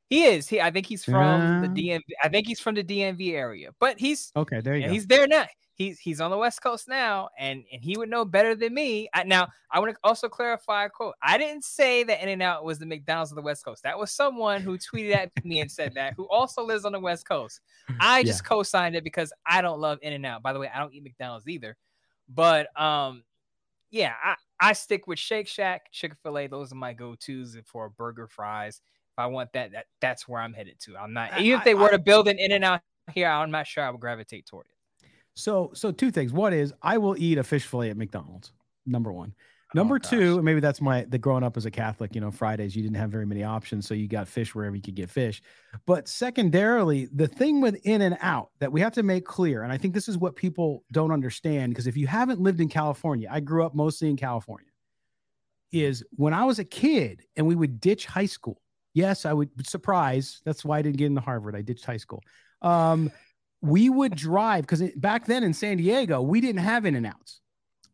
He 0.10 0.26
is. 0.26 0.48
He. 0.48 0.60
I 0.60 0.72
think 0.72 0.88
he's 0.88 1.06
from 1.06 1.62
the 1.62 1.68
DMV. 1.68 2.02
I 2.24 2.30
think 2.30 2.48
he's 2.48 2.60
from 2.60 2.76
the 2.76 2.84
DMV 2.84 3.34
area. 3.34 3.70
But 3.80 4.00
he's 4.00 4.32
okay. 4.36 4.60
There 4.60 4.76
you 4.76 4.88
go. 4.88 4.92
He's 4.92 5.08
there 5.08 5.28
now 5.28 5.46
he's 5.80 5.98
he's 5.98 6.22
on 6.22 6.30
the 6.30 6.38
West 6.38 6.62
Coast 6.62 6.88
now, 6.88 7.30
and 7.40 7.64
and 7.72 7.82
he 7.82 7.98
would 7.98 8.10
know 8.10 8.26
better 8.26 8.54
than 8.54 8.74
me. 8.74 9.10
I, 9.14 9.24
now, 9.24 9.48
I 9.72 9.80
want 9.80 9.94
to 9.94 9.98
also 10.04 10.30
clarify 10.30 10.86
a 10.86 10.90
quote. 10.90 11.16
I 11.24 11.40
didn't 11.40 11.64
say 11.64 12.04
that 12.04 12.22
In 12.22 12.30
and 12.30 12.44
Out 12.44 12.64
was 12.64 12.78
the 12.78 12.86
McDonald's 12.86 13.32
of 13.32 13.38
the 13.38 13.42
West 13.42 13.66
Coast. 13.66 13.82
That 13.82 13.98
was 13.98 14.12
someone 14.12 14.62
who 14.62 14.78
tweeted 14.78 15.16
at 15.16 15.32
me 15.44 15.62
and 15.62 15.72
said 15.72 15.96
that, 15.96 16.14
who 16.16 16.28
also 16.30 16.62
lives 16.62 16.86
on 16.86 16.92
the 16.92 17.00
West 17.00 17.28
Coast. 17.28 17.62
I 18.00 18.22
just 18.24 18.44
yeah. 18.44 18.50
co-signed 18.50 18.96
it 18.96 19.04
because 19.04 19.34
I 19.48 19.64
don't 19.64 19.80
love 19.80 19.98
In 20.04 20.14
and 20.14 20.26
Out. 20.26 20.44
By 20.44 20.54
the 20.54 20.60
way, 20.60 20.70
I 20.72 20.80
don't 20.80 20.94
eat 20.94 21.04
McDonald's 21.04 21.48
either. 21.48 21.76
But 22.28 22.68
um, 22.80 23.24
yeah, 23.90 24.14
I, 24.22 24.36
I 24.60 24.74
stick 24.74 25.08
with 25.08 25.18
Shake 25.18 25.48
Shack, 25.48 25.92
Chick 25.92 26.14
Fil 26.22 26.38
A. 26.38 26.48
Those 26.48 26.72
are 26.72 26.76
my 26.76 26.94
go-tos 26.94 27.58
for 27.66 27.90
burger, 27.90 28.28
fries. 28.28 28.82
If 29.20 29.24
I 29.24 29.28
want 29.28 29.52
that, 29.52 29.74
that 29.74 29.88
that's 30.00 30.30
where 30.30 30.40
I'm 30.40 30.54
headed 30.54 30.80
to. 30.80 30.96
I'm 30.96 31.12
not 31.12 31.42
even 31.42 31.60
if 31.60 31.66
they 31.66 31.76
were 31.76 31.90
to 31.90 32.00
build 32.00 32.30
an 32.30 32.40
In 32.40 32.54
and 32.54 32.64
Out 32.64 32.80
here, 33.12 33.28
I'm 33.28 33.52
not 33.52 33.68
sure 33.68 33.84
I 33.84 33.90
would 33.90 34.00
gravitate 34.00 34.46
toward 34.46 34.68
it. 34.68 35.10
So, 35.34 35.72
so 35.74 35.92
two 35.92 36.10
things. 36.10 36.32
One 36.32 36.54
is 36.54 36.74
I 36.82 36.98
will 36.98 37.18
eat 37.18 37.38
a 37.38 37.44
fish 37.44 37.66
fillet 37.66 37.90
at 37.90 37.98
McDonald's. 37.98 38.54
Number 38.86 39.12
one. 39.12 39.34
Oh, 39.38 39.72
number 39.74 39.96
oh, 39.96 39.98
two, 39.98 40.42
maybe 40.42 40.62
that's 40.62 40.80
my 40.80 41.04
the 41.04 41.18
growing 41.18 41.44
up 41.44 41.58
as 41.58 41.66
a 41.66 41.72
Catholic. 41.72 42.16
You 42.16 42.22
know, 42.22 42.32
Fridays 42.32 42.78
you 42.78 42.82
didn't 42.82 42.96
have 42.96 43.10
very 43.10 43.26
many 43.26 43.44
options, 43.44 43.86
so 43.86 43.94
you 43.94 44.08
got 44.08 44.26
fish 44.26 44.56
wherever 44.56 44.74
you 44.74 44.82
could 44.82 44.96
get 44.96 45.10
fish. 45.10 45.42
But 45.86 46.08
secondarily, 46.08 47.10
the 47.14 47.28
thing 47.28 47.60
with 47.60 47.76
In 47.84 48.04
and 48.04 48.18
Out 48.22 48.52
that 48.60 48.72
we 48.72 48.80
have 48.80 48.94
to 48.94 49.04
make 49.04 49.26
clear, 49.26 49.64
and 49.64 49.74
I 49.74 49.78
think 49.78 49.94
this 49.94 50.08
is 50.08 50.18
what 50.18 50.38
people 50.38 50.86
don't 50.94 51.12
understand, 51.12 51.74
because 51.74 51.88
if 51.88 51.98
you 51.98 52.08
haven't 52.08 52.40
lived 52.40 52.62
in 52.62 52.70
California, 52.70 53.28
I 53.30 53.42
grew 53.42 53.66
up 53.66 53.76
mostly 53.76 54.10
in 54.10 54.16
California. 54.16 54.70
Is 55.74 56.06
when 56.12 56.34
I 56.34 56.46
was 56.46 56.58
a 56.58 56.64
kid 56.64 57.26
and 57.36 57.46
we 57.46 57.56
would 57.56 57.82
ditch 57.82 58.06
high 58.06 58.26
school. 58.26 58.62
Yes, 59.00 59.26
I 59.26 59.32
would 59.32 59.50
surprise. 59.66 60.42
That's 60.44 60.66
why 60.66 60.80
I 60.80 60.82
didn't 60.82 60.98
get 60.98 61.06
into 61.06 61.22
Harvard. 61.22 61.56
I 61.56 61.62
ditched 61.62 61.86
high 61.86 61.98
school. 61.98 62.22
Um, 62.62 63.12
we 63.62 63.90
would 63.90 64.14
drive 64.14 64.64
because 64.64 64.82
back 64.98 65.26
then 65.26 65.44
in 65.44 65.54
San 65.54 65.78
Diego, 65.78 66.22
we 66.22 66.42
didn't 66.42 66.62
have 66.62 66.86
in 66.86 66.96
and 66.96 67.06
outs. 67.06 67.40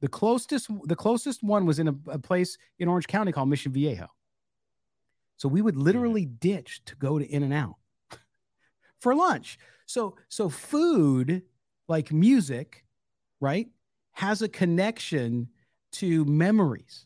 The 0.01 0.07
closest, 0.07 0.67
the 0.83 0.95
closest 0.95 1.43
one 1.43 1.67
was 1.67 1.77
in 1.77 1.87
a, 1.87 1.95
a, 2.07 2.19
place 2.19 2.57
in 2.79 2.87
Orange 2.87 3.07
County 3.07 3.31
called 3.31 3.49
Mission 3.49 3.71
Viejo. 3.71 4.07
So 5.37 5.47
we 5.47 5.61
would 5.61 5.77
literally 5.77 6.25
ditch 6.25 6.83
to 6.85 6.95
go 6.95 7.19
to 7.19 7.25
In 7.25 7.43
and 7.43 7.53
Out 7.53 7.75
for 8.99 9.13
lunch. 9.13 9.59
So 9.85 10.17
so 10.27 10.49
food 10.49 11.43
like 11.87 12.11
music, 12.11 12.83
right, 13.39 13.67
has 14.13 14.41
a 14.41 14.49
connection 14.49 15.49
to 15.93 16.25
memories. 16.25 17.05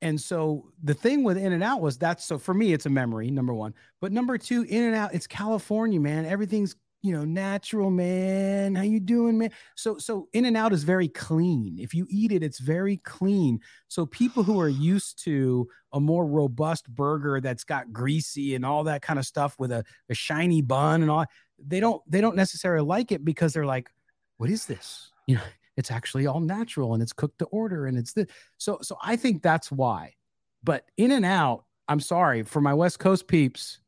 And 0.00 0.20
so 0.20 0.70
the 0.82 0.94
thing 0.94 1.24
with 1.24 1.36
In 1.36 1.52
and 1.52 1.62
Out 1.62 1.80
was 1.80 1.98
that's 1.98 2.24
so 2.24 2.38
for 2.38 2.54
me, 2.54 2.72
it's 2.72 2.86
a 2.86 2.90
memory, 2.90 3.30
number 3.30 3.54
one. 3.54 3.74
But 4.00 4.12
number 4.12 4.38
two, 4.38 4.62
In 4.62 4.84
and 4.84 4.94
Out, 4.94 5.14
it's 5.14 5.26
California, 5.26 5.98
man. 6.00 6.24
Everything's 6.24 6.76
you 7.02 7.12
know 7.12 7.24
natural 7.24 7.90
man. 7.90 8.74
How 8.74 8.82
you 8.82 9.00
doing 9.00 9.38
man? 9.38 9.50
So 9.76 9.98
so 9.98 10.28
in 10.32 10.44
and 10.44 10.56
out 10.56 10.72
is 10.72 10.84
very 10.84 11.08
clean. 11.08 11.78
If 11.78 11.94
you 11.94 12.06
eat 12.10 12.32
it 12.32 12.42
it's 12.42 12.58
very 12.58 12.96
clean. 12.98 13.60
So 13.88 14.06
people 14.06 14.42
who 14.42 14.60
are 14.60 14.68
used 14.68 15.22
to 15.24 15.68
a 15.92 16.00
more 16.00 16.26
robust 16.26 16.88
burger 16.88 17.40
that's 17.40 17.64
got 17.64 17.92
greasy 17.92 18.54
and 18.54 18.66
all 18.66 18.84
that 18.84 19.02
kind 19.02 19.18
of 19.18 19.26
stuff 19.26 19.56
with 19.58 19.70
a, 19.70 19.84
a 20.08 20.14
shiny 20.14 20.60
bun 20.60 21.02
and 21.02 21.10
all 21.10 21.24
they 21.64 21.80
don't 21.80 22.02
they 22.10 22.20
don't 22.20 22.36
necessarily 22.36 22.86
like 22.86 23.12
it 23.12 23.24
because 23.24 23.52
they're 23.52 23.66
like 23.66 23.90
what 24.38 24.50
is 24.50 24.66
this? 24.66 25.10
You 25.26 25.36
know 25.36 25.42
it's 25.78 25.92
actually 25.92 26.26
all 26.26 26.40
natural 26.40 26.92
and 26.92 27.02
it's 27.02 27.12
cooked 27.12 27.38
to 27.38 27.44
order 27.46 27.86
and 27.86 27.96
it's 27.96 28.12
the 28.12 28.26
so 28.58 28.78
so 28.82 28.98
i 29.02 29.16
think 29.16 29.42
that's 29.42 29.70
why. 29.72 30.12
But 30.64 30.84
in 30.96 31.12
and 31.12 31.24
out 31.24 31.64
i'm 31.86 32.00
sorry 32.00 32.42
for 32.42 32.60
my 32.60 32.74
west 32.74 32.98
coast 32.98 33.28
peeps 33.28 33.78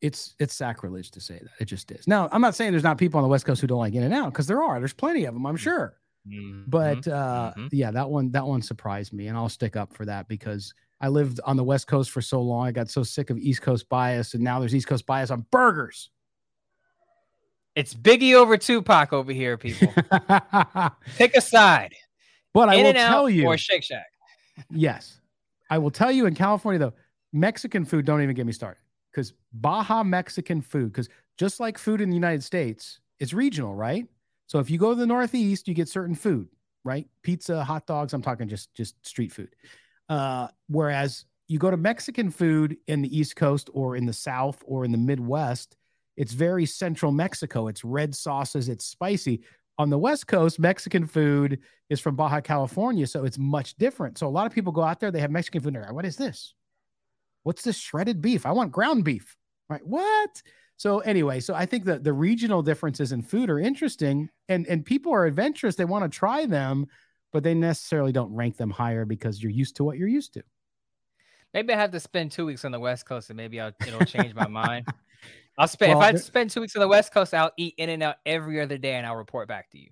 it's 0.00 0.34
it's 0.38 0.54
sacrilege 0.54 1.10
to 1.12 1.20
say 1.20 1.38
that. 1.40 1.50
It 1.60 1.66
just 1.66 1.90
is. 1.92 2.08
Now 2.08 2.28
i'm 2.32 2.42
not 2.42 2.56
saying 2.56 2.72
there's 2.72 2.82
not 2.82 2.98
people 2.98 3.18
on 3.18 3.22
the 3.22 3.28
west 3.28 3.46
coast 3.46 3.60
who 3.60 3.68
don't 3.68 3.78
like 3.78 3.94
in 3.94 4.02
and 4.02 4.12
out 4.12 4.32
because 4.32 4.48
there 4.48 4.62
are. 4.62 4.80
There's 4.80 4.92
plenty 4.92 5.24
of 5.24 5.32
them 5.32 5.46
i'm 5.46 5.56
sure. 5.56 5.96
Mm-hmm. 6.26 6.62
but 6.66 7.06
uh 7.06 7.52
mm-hmm. 7.56 7.68
yeah 7.70 7.92
that 7.92 8.10
one 8.10 8.32
that 8.32 8.44
one 8.44 8.60
surprised 8.60 9.14
me 9.14 9.28
and 9.28 9.38
i'll 9.38 9.48
stick 9.48 9.76
up 9.76 9.94
for 9.94 10.04
that 10.04 10.28
because 10.28 10.74
i 11.00 11.08
lived 11.08 11.40
on 11.46 11.56
the 11.56 11.64
west 11.64 11.86
coast 11.86 12.10
for 12.10 12.20
so 12.20 12.42
long. 12.42 12.66
I 12.66 12.72
got 12.72 12.90
so 12.90 13.04
sick 13.04 13.30
of 13.30 13.38
east 13.38 13.62
coast 13.62 13.88
bias 13.88 14.34
and 14.34 14.42
now 14.42 14.58
there's 14.58 14.74
east 14.74 14.88
coast 14.88 15.06
bias 15.06 15.30
on 15.30 15.46
burgers 15.52 16.10
it's 17.78 17.94
biggie 17.94 18.34
over 18.34 18.56
tupac 18.56 19.12
over 19.12 19.32
here 19.32 19.56
people 19.56 19.88
pick 21.16 21.34
a 21.34 21.40
side 21.40 21.94
but 22.52 22.68
in 22.74 22.80
i 22.80 22.82
will 22.82 22.92
tell 22.92 23.30
you 23.30 23.46
or 23.46 23.56
shake 23.56 23.82
shack 23.82 24.06
yes 24.70 25.20
i 25.70 25.78
will 25.78 25.90
tell 25.90 26.10
you 26.10 26.26
in 26.26 26.34
california 26.34 26.78
though 26.78 26.94
mexican 27.32 27.84
food 27.84 28.04
don't 28.04 28.22
even 28.22 28.34
get 28.34 28.46
me 28.46 28.52
started 28.52 28.80
because 29.18 29.34
Baja 29.52 30.04
Mexican 30.04 30.60
food, 30.60 30.92
because 30.92 31.08
just 31.36 31.58
like 31.58 31.76
food 31.76 32.00
in 32.00 32.08
the 32.08 32.14
United 32.14 32.44
States, 32.44 33.00
it's 33.18 33.32
regional, 33.32 33.74
right? 33.74 34.06
So 34.46 34.60
if 34.60 34.70
you 34.70 34.78
go 34.78 34.90
to 34.90 34.94
the 34.94 35.06
Northeast, 35.06 35.66
you 35.66 35.74
get 35.74 35.88
certain 35.88 36.14
food, 36.14 36.48
right? 36.84 37.06
Pizza, 37.22 37.64
hot 37.64 37.84
dogs. 37.86 38.12
I'm 38.12 38.22
talking 38.22 38.48
just 38.48 38.72
just 38.74 38.94
street 39.04 39.32
food. 39.32 39.54
Uh, 40.08 40.48
whereas 40.68 41.24
you 41.48 41.58
go 41.58 41.70
to 41.70 41.76
Mexican 41.76 42.30
food 42.30 42.76
in 42.86 43.02
the 43.02 43.18
East 43.18 43.34
Coast 43.36 43.70
or 43.72 43.96
in 43.96 44.06
the 44.06 44.12
South 44.12 44.62
or 44.64 44.84
in 44.84 44.92
the 44.92 44.98
Midwest, 44.98 45.76
it's 46.18 46.32
very 46.32 46.66
central 46.66 47.12
Mexico. 47.12 47.68
It's 47.68 47.84
red 47.84 48.12
sauces, 48.14 48.68
it's 48.68 48.84
spicy. 48.84 49.40
On 49.78 49.88
the 49.88 49.98
West 49.98 50.26
Coast, 50.26 50.58
Mexican 50.58 51.06
food 51.06 51.60
is 51.88 52.00
from 52.00 52.16
Baja 52.16 52.40
California, 52.40 53.06
so 53.06 53.24
it's 53.24 53.38
much 53.38 53.76
different. 53.76 54.18
So 54.18 54.26
a 54.26 54.28
lot 54.28 54.44
of 54.44 54.52
people 54.52 54.72
go 54.72 54.82
out 54.82 54.98
there, 54.98 55.12
they 55.12 55.20
have 55.20 55.30
Mexican 55.30 55.60
food, 55.60 55.68
and 55.68 55.76
they're 55.76 55.84
like, 55.84 55.92
what 55.92 56.04
is 56.04 56.16
this? 56.16 56.54
What's 57.44 57.62
this 57.62 57.78
shredded 57.78 58.20
beef? 58.20 58.44
I 58.44 58.50
want 58.50 58.72
ground 58.72 59.04
beef. 59.04 59.36
Right? 59.70 59.86
What? 59.86 60.42
So 60.76 60.98
anyway, 61.00 61.38
so 61.38 61.54
I 61.54 61.66
think 61.66 61.84
that 61.84 62.02
the 62.02 62.12
regional 62.12 62.62
differences 62.62 63.12
in 63.12 63.22
food 63.22 63.48
are 63.48 63.60
interesting, 63.60 64.28
and 64.48 64.66
and 64.66 64.84
people 64.84 65.12
are 65.12 65.26
adventurous. 65.26 65.76
They 65.76 65.84
want 65.84 66.10
to 66.10 66.18
try 66.18 66.46
them, 66.46 66.86
but 67.32 67.44
they 67.44 67.54
necessarily 67.54 68.10
don't 68.10 68.34
rank 68.34 68.56
them 68.56 68.70
higher 68.70 69.04
because 69.04 69.40
you're 69.40 69.52
used 69.52 69.76
to 69.76 69.84
what 69.84 69.98
you're 69.98 70.08
used 70.08 70.34
to. 70.34 70.42
Maybe 71.54 71.72
I 71.72 71.76
have 71.76 71.92
to 71.92 72.00
spend 72.00 72.32
two 72.32 72.46
weeks 72.46 72.64
on 72.64 72.72
the 72.72 72.80
West 72.80 73.06
Coast, 73.06 73.30
and 73.30 73.36
maybe 73.36 73.60
I'll 73.60 73.72
it'll 73.86 74.04
change 74.04 74.34
my 74.34 74.48
mind. 74.48 74.86
I'll 75.58 75.68
spend 75.68 75.98
well, 75.98 76.08
if 76.08 76.14
I 76.14 76.18
spend 76.18 76.50
two 76.50 76.60
weeks 76.60 76.76
on 76.76 76.80
the 76.80 76.88
West 76.88 77.12
Coast, 77.12 77.34
I'll 77.34 77.52
eat 77.56 77.74
In 77.76 77.90
and 77.90 78.02
Out 78.02 78.16
every 78.24 78.60
other 78.60 78.78
day, 78.78 78.94
and 78.94 79.04
I'll 79.04 79.16
report 79.16 79.48
back 79.48 79.70
to 79.72 79.78
you. 79.78 79.90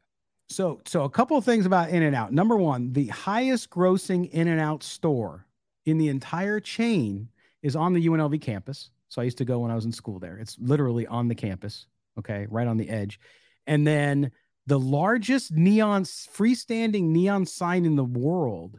So, 0.48 0.80
so 0.86 1.02
a 1.02 1.10
couple 1.10 1.36
of 1.36 1.44
things 1.44 1.66
about 1.66 1.90
In 1.90 2.04
and 2.04 2.14
Out. 2.14 2.32
Number 2.32 2.56
one, 2.56 2.92
the 2.92 3.08
highest 3.08 3.68
grossing 3.68 4.30
In 4.30 4.46
and 4.46 4.60
Out 4.60 4.84
store 4.84 5.44
in 5.84 5.98
the 5.98 6.08
entire 6.08 6.60
chain 6.60 7.28
is 7.62 7.74
on 7.74 7.92
the 7.92 8.06
UNLV 8.06 8.40
campus. 8.40 8.90
So 9.08 9.20
I 9.20 9.24
used 9.24 9.38
to 9.38 9.44
go 9.44 9.58
when 9.58 9.72
I 9.72 9.74
was 9.74 9.84
in 9.84 9.92
school 9.92 10.20
there. 10.20 10.38
It's 10.38 10.56
literally 10.60 11.06
on 11.06 11.26
the 11.26 11.34
campus, 11.34 11.86
okay, 12.18 12.46
right 12.48 12.66
on 12.66 12.76
the 12.76 12.88
edge. 12.88 13.18
And 13.66 13.84
then 13.84 14.30
the 14.66 14.78
largest 14.78 15.52
neon 15.52 16.04
freestanding 16.04 17.04
neon 17.04 17.44
sign 17.44 17.84
in 17.84 17.96
the 17.96 18.04
world 18.04 18.78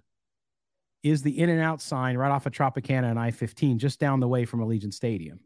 is 1.04 1.22
the 1.22 1.38
in 1.38 1.50
and 1.50 1.62
out 1.62 1.82
sign 1.82 2.18
right 2.18 2.32
off 2.32 2.46
of 2.46 2.52
Tropicana 2.52 3.10
and 3.10 3.20
I-15 3.20 3.78
just 3.78 4.00
down 4.00 4.20
the 4.20 4.28
way 4.28 4.46
from 4.46 4.62
Allegiant 4.62 4.94
Stadium. 4.94 5.40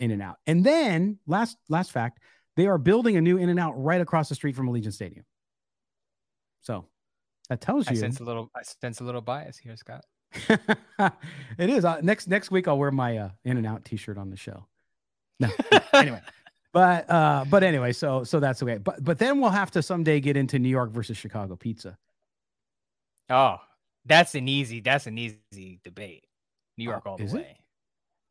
In 0.00 0.10
and 0.10 0.20
out. 0.20 0.36
And 0.46 0.64
then 0.64 1.18
last 1.26 1.56
last 1.68 1.92
fact, 1.92 2.18
they 2.56 2.66
are 2.66 2.78
building 2.78 3.16
a 3.16 3.20
new 3.20 3.36
in 3.36 3.48
and 3.48 3.60
out 3.60 3.72
right 3.72 4.00
across 4.00 4.28
the 4.28 4.34
street 4.34 4.56
from 4.56 4.68
Allegiant 4.68 4.92
Stadium. 4.92 5.24
So 6.62 6.86
that 7.48 7.60
tells 7.60 7.88
you 7.88 7.96
I 7.96 8.00
sense 8.00 8.20
a 8.20 8.24
little 8.24 8.50
I 8.56 8.62
sense 8.62 9.00
a 9.00 9.04
little 9.04 9.20
bias 9.20 9.58
here, 9.58 9.76
Scott. 9.76 10.04
it 10.48 11.70
is. 11.70 11.84
Uh, 11.84 12.00
next 12.02 12.26
next 12.26 12.50
week 12.50 12.66
I'll 12.66 12.78
wear 12.78 12.90
my 12.90 13.18
uh, 13.18 13.28
In 13.44 13.56
and 13.56 13.66
Out 13.66 13.84
T-shirt 13.84 14.18
on 14.18 14.30
the 14.30 14.36
show. 14.36 14.66
No, 15.40 15.48
anyway, 15.92 16.20
but 16.72 17.08
uh, 17.10 17.44
but 17.48 17.62
anyway, 17.62 17.92
so 17.92 18.24
so 18.24 18.40
that's 18.40 18.62
okay. 18.62 18.78
But 18.78 19.02
but 19.04 19.18
then 19.18 19.40
we'll 19.40 19.50
have 19.50 19.70
to 19.72 19.82
someday 19.82 20.20
get 20.20 20.36
into 20.36 20.58
New 20.58 20.68
York 20.68 20.90
versus 20.90 21.16
Chicago 21.16 21.56
pizza. 21.56 21.96
Oh, 23.30 23.56
that's 24.04 24.34
an 24.34 24.48
easy. 24.48 24.80
That's 24.80 25.06
an 25.06 25.18
easy 25.18 25.80
debate. 25.84 26.26
New 26.76 26.84
York 26.84 27.02
oh, 27.06 27.10
all 27.10 27.16
the 27.16 27.26
way. 27.26 27.40
It? 27.40 27.56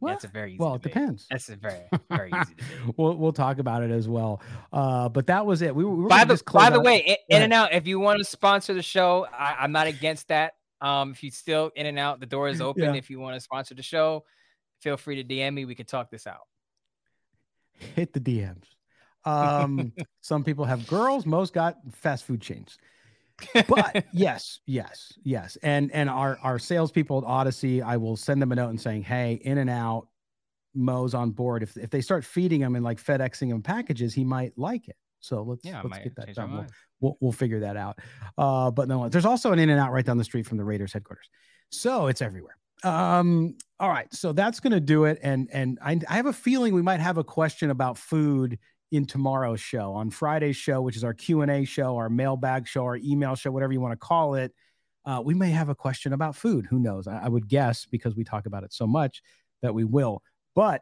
What? 0.03 0.11
That's 0.11 0.25
a 0.25 0.27
very 0.27 0.57
well. 0.59 0.73
Debate. 0.73 0.85
It 0.85 0.93
depends. 0.93 1.27
That's 1.29 1.49
a 1.49 1.55
very 1.55 1.81
very 2.09 2.29
easy 2.29 2.55
debate. 2.55 2.97
we'll 2.97 3.15
we'll 3.15 3.33
talk 3.33 3.59
about 3.59 3.83
it 3.83 3.91
as 3.91 4.07
well. 4.07 4.41
Uh, 4.71 5.09
but 5.09 5.27
that 5.27 5.45
was 5.45 5.61
it. 5.61 5.73
We, 5.73 5.85
we 5.85 6.03
were 6.03 6.09
by 6.09 6.25
the 6.25 6.41
by 6.51 6.69
the 6.69 6.81
way, 6.81 7.17
in, 7.29 7.41
and 7.41 7.53
out. 7.53 7.73
If 7.73 7.87
you 7.87 7.99
want 7.99 8.19
to 8.19 8.25
sponsor 8.25 8.73
the 8.73 8.83
show, 8.83 9.25
I, 9.31 9.55
I'm 9.59 9.71
not 9.71 9.87
against 9.87 10.27
that. 10.27 10.53
Um, 10.81 11.11
if 11.11 11.23
you 11.23 11.31
still 11.31 11.71
in 11.75 11.85
and 11.85 11.97
out, 11.97 12.19
the 12.19 12.25
door 12.25 12.49
is 12.49 12.59
open. 12.59 12.83
Yeah. 12.83 12.93
If 12.95 13.09
you 13.09 13.19
want 13.19 13.35
to 13.35 13.39
sponsor 13.39 13.73
the 13.73 13.81
show, 13.81 14.25
feel 14.81 14.97
free 14.97 15.23
to 15.23 15.23
DM 15.23 15.53
me. 15.53 15.63
We 15.63 15.75
can 15.75 15.85
talk 15.85 16.11
this 16.11 16.27
out. 16.27 16.41
Hit 17.95 18.11
the 18.11 18.19
DMs. 18.19 18.65
Um, 19.23 19.93
some 20.21 20.43
people 20.43 20.65
have 20.65 20.85
girls, 20.87 21.25
most 21.25 21.53
got 21.53 21.77
fast 21.93 22.25
food 22.25 22.41
chains. 22.41 22.77
But 23.67 24.05
yes, 24.13 24.59
yes, 24.65 25.13
yes. 25.23 25.57
And 25.63 25.91
and 25.91 26.09
our 26.09 26.37
our 26.41 26.59
salespeople 26.59 27.19
at 27.19 27.23
Odyssey, 27.23 27.81
I 27.81 27.97
will 27.97 28.15
send 28.15 28.41
them 28.41 28.51
a 28.51 28.55
note 28.55 28.69
and 28.69 28.81
saying, 28.81 29.03
hey, 29.03 29.39
in 29.43 29.57
and 29.57 29.69
out, 29.69 30.07
Mo's 30.75 31.13
on 31.13 31.31
board. 31.31 31.63
If 31.63 31.77
if 31.77 31.89
they 31.89 32.01
start 32.01 32.25
feeding 32.25 32.61
him 32.61 32.75
and 32.75 32.83
like 32.83 33.01
FedExing 33.01 33.49
him 33.49 33.61
packages, 33.61 34.13
he 34.13 34.23
might 34.23 34.57
like 34.57 34.87
it. 34.87 34.95
So 35.19 35.43
let's 35.43 35.63
yeah, 35.63 35.81
let's 35.83 35.99
get 35.99 36.15
that 36.17 36.35
done. 36.35 36.51
We'll, 36.51 36.65
we'll, 36.99 37.17
we'll 37.21 37.31
figure 37.31 37.61
that 37.61 37.77
out. 37.77 37.99
Uh, 38.37 38.71
but 38.71 38.87
no, 38.87 39.07
there's 39.07 39.25
also 39.25 39.51
an 39.51 39.59
In 39.59 39.69
and 39.69 39.79
Out 39.79 39.91
right 39.91 40.05
down 40.05 40.17
the 40.17 40.23
street 40.23 40.45
from 40.45 40.57
the 40.57 40.65
Raiders 40.65 40.91
headquarters, 40.91 41.29
so 41.69 42.07
it's 42.07 42.21
everywhere. 42.21 42.57
Um, 42.83 43.55
all 43.79 43.89
right, 43.89 44.13
so 44.13 44.33
that's 44.33 44.59
gonna 44.59 44.81
do 44.81 45.05
it. 45.05 45.19
And 45.23 45.49
and 45.53 45.79
I, 45.81 45.99
I 46.09 46.15
have 46.15 46.25
a 46.25 46.33
feeling 46.33 46.73
we 46.73 46.81
might 46.81 46.99
have 46.99 47.17
a 47.17 47.23
question 47.23 47.69
about 47.69 47.97
food 47.97 48.59
in 48.93 49.05
tomorrow's 49.05 49.59
show 49.59 49.93
on 49.93 50.09
Friday's 50.09 50.55
show, 50.55 50.81
which 50.81 50.95
is 50.95 51.03
our 51.03 51.13
Q 51.13 51.41
and 51.41 51.51
A 51.51 51.65
show, 51.65 51.97
our 51.97 52.09
mailbag 52.09 52.67
show, 52.67 52.83
our 52.83 52.97
email 52.97 53.35
show, 53.35 53.51
whatever 53.51 53.73
you 53.73 53.81
want 53.81 53.93
to 53.93 53.97
call 53.97 54.35
it. 54.35 54.53
Uh, 55.05 55.21
we 55.23 55.33
may 55.33 55.49
have 55.49 55.67
a 55.67 55.75
question 55.75 56.13
about 56.13 56.35
food. 56.35 56.65
Who 56.69 56.79
knows? 56.79 57.07
I, 57.07 57.25
I 57.25 57.27
would 57.27 57.49
guess 57.49 57.85
because 57.85 58.15
we 58.15 58.23
talk 58.23 58.45
about 58.45 58.63
it 58.63 58.71
so 58.71 58.87
much 58.87 59.21
that 59.61 59.73
we 59.73 59.83
will. 59.83 60.21
But 60.55 60.81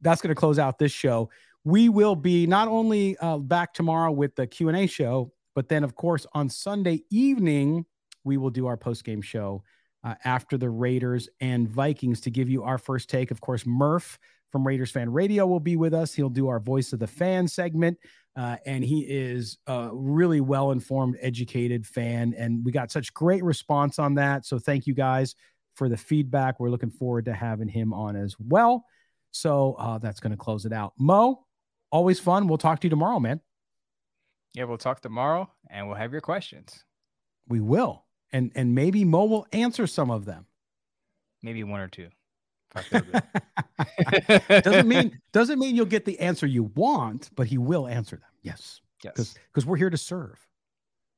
that's 0.00 0.22
going 0.22 0.34
to 0.34 0.38
close 0.38 0.58
out 0.58 0.78
this 0.78 0.92
show 0.92 1.28
we 1.64 1.88
will 1.90 2.16
be 2.16 2.46
not 2.46 2.68
only 2.68 3.16
uh, 3.18 3.36
back 3.36 3.74
tomorrow 3.74 4.10
with 4.10 4.34
the 4.36 4.46
q&a 4.46 4.86
show 4.86 5.30
but 5.54 5.68
then 5.68 5.84
of 5.84 5.94
course 5.94 6.26
on 6.32 6.48
sunday 6.48 7.02
evening 7.10 7.84
we 8.24 8.36
will 8.36 8.50
do 8.50 8.66
our 8.66 8.76
post-game 8.76 9.20
show 9.20 9.62
uh, 10.04 10.14
after 10.24 10.56
the 10.56 10.70
raiders 10.70 11.28
and 11.40 11.68
vikings 11.68 12.20
to 12.20 12.30
give 12.30 12.48
you 12.48 12.62
our 12.62 12.78
first 12.78 13.10
take 13.10 13.30
of 13.30 13.40
course 13.40 13.66
murph 13.66 14.18
from 14.50 14.66
raiders 14.66 14.90
fan 14.90 15.10
radio 15.10 15.46
will 15.46 15.60
be 15.60 15.76
with 15.76 15.94
us 15.94 16.14
he'll 16.14 16.28
do 16.28 16.48
our 16.48 16.60
voice 16.60 16.92
of 16.92 16.98
the 16.98 17.06
fan 17.06 17.46
segment 17.46 17.98
uh, 18.36 18.56
and 18.66 18.84
he 18.84 19.00
is 19.00 19.58
a 19.66 19.90
really 19.92 20.40
well 20.40 20.70
informed 20.70 21.16
educated 21.20 21.86
fan 21.86 22.34
and 22.36 22.64
we 22.64 22.72
got 22.72 22.90
such 22.90 23.12
great 23.14 23.42
response 23.44 23.98
on 23.98 24.14
that 24.14 24.44
so 24.44 24.58
thank 24.58 24.86
you 24.86 24.94
guys 24.94 25.34
for 25.74 25.88
the 25.88 25.96
feedback 25.96 26.58
we're 26.58 26.70
looking 26.70 26.90
forward 26.90 27.24
to 27.24 27.32
having 27.32 27.68
him 27.68 27.92
on 27.92 28.16
as 28.16 28.36
well 28.38 28.84
so 29.30 29.74
uh, 29.78 29.98
that's 29.98 30.20
going 30.20 30.30
to 30.30 30.36
close 30.36 30.64
it 30.64 30.72
out 30.72 30.92
mo 30.98 31.44
always 31.90 32.20
fun. 32.20 32.48
We'll 32.48 32.58
talk 32.58 32.80
to 32.80 32.86
you 32.86 32.90
tomorrow, 32.90 33.20
man. 33.20 33.40
Yeah, 34.54 34.64
we'll 34.64 34.78
talk 34.78 35.00
tomorrow 35.00 35.50
and 35.70 35.86
we'll 35.86 35.96
have 35.96 36.12
your 36.12 36.20
questions. 36.20 36.84
We 37.48 37.60
will. 37.60 38.04
And 38.32 38.52
and 38.54 38.74
maybe 38.74 39.04
Mo 39.04 39.24
will 39.24 39.46
answer 39.52 39.86
some 39.86 40.10
of 40.10 40.24
them. 40.24 40.46
Maybe 41.42 41.64
one 41.64 41.80
or 41.80 41.88
two. 41.88 42.08
doesn't 44.48 44.88
mean 44.88 45.18
doesn't 45.32 45.58
mean 45.58 45.74
you'll 45.74 45.86
get 45.86 46.04
the 46.04 46.18
answer 46.20 46.46
you 46.46 46.64
want, 46.74 47.30
but 47.34 47.46
he 47.46 47.58
will 47.58 47.86
answer 47.86 48.16
them. 48.16 48.28
Yes. 48.42 48.80
Yes. 49.02 49.34
Because 49.52 49.66
we're 49.66 49.76
here 49.76 49.90
to 49.90 49.96
serve. 49.96 50.46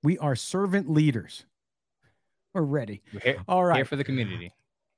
We 0.03 0.19
are 0.19 0.37
servant 0.37 0.91
leaders. 0.91 1.45
We're 2.55 2.63
ready. 2.63 3.03
We're 3.13 3.21
here, 3.21 3.45
All 3.49 3.65
right. 3.65 3.77
Here 3.77 3.85
for 3.85 3.97
the 3.97 4.05
community. 4.05 4.53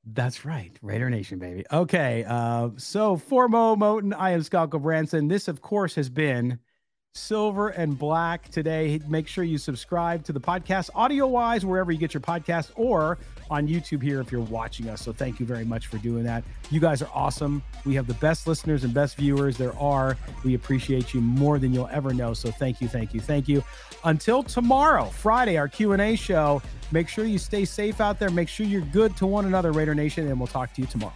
That's 0.04 0.44
right. 0.44 0.76
Raider 0.82 1.10
Nation, 1.10 1.38
baby. 1.38 1.64
Okay. 1.72 2.24
Uh, 2.26 2.70
so 2.76 3.16
for 3.16 3.48
Mo 3.48 3.76
Moton, 3.76 4.14
I 4.16 4.30
am 4.30 4.42
Scott 4.42 4.70
Branson. 4.70 5.28
This, 5.28 5.48
of 5.48 5.60
course, 5.60 5.94
has 5.94 6.08
been 6.08 6.58
Silver 7.14 7.68
and 7.68 7.98
Black 7.98 8.48
today. 8.48 8.98
Make 9.06 9.28
sure 9.28 9.44
you 9.44 9.58
subscribe 9.58 10.24
to 10.24 10.32
the 10.32 10.40
podcast 10.40 10.88
audio 10.94 11.26
wise, 11.26 11.62
wherever 11.62 11.92
you 11.92 11.98
get 11.98 12.14
your 12.14 12.22
podcast, 12.22 12.70
or 12.74 13.18
on 13.50 13.68
YouTube 13.68 14.02
here 14.02 14.20
if 14.20 14.32
you're 14.32 14.40
watching 14.40 14.88
us. 14.88 15.02
So 15.02 15.12
thank 15.12 15.38
you 15.38 15.44
very 15.44 15.64
much 15.66 15.88
for 15.88 15.98
doing 15.98 16.24
that. 16.24 16.42
You 16.70 16.80
guys 16.80 17.02
are 17.02 17.10
awesome. 17.12 17.62
We 17.84 17.94
have 17.96 18.06
the 18.06 18.14
best 18.14 18.46
listeners 18.46 18.84
and 18.84 18.94
best 18.94 19.16
viewers 19.16 19.58
there 19.58 19.76
are. 19.78 20.16
We 20.42 20.54
appreciate 20.54 21.12
you 21.12 21.20
more 21.20 21.58
than 21.58 21.74
you'll 21.74 21.90
ever 21.92 22.14
know. 22.14 22.32
So 22.32 22.50
thank 22.50 22.80
you, 22.80 22.88
thank 22.88 23.12
you, 23.12 23.20
thank 23.20 23.46
you. 23.46 23.62
Until 24.04 24.42
tomorrow, 24.42 25.04
Friday, 25.04 25.58
our 25.58 25.68
Q&A 25.68 26.16
show. 26.16 26.62
Make 26.92 27.08
sure 27.08 27.26
you 27.26 27.38
stay 27.38 27.66
safe 27.66 28.00
out 28.00 28.18
there. 28.18 28.30
Make 28.30 28.48
sure 28.48 28.64
you're 28.64 28.80
good 28.80 29.16
to 29.18 29.26
one 29.26 29.44
another, 29.44 29.72
Raider 29.72 29.94
Nation, 29.94 30.28
and 30.28 30.40
we'll 30.40 30.46
talk 30.46 30.72
to 30.74 30.80
you 30.80 30.86
tomorrow. 30.86 31.14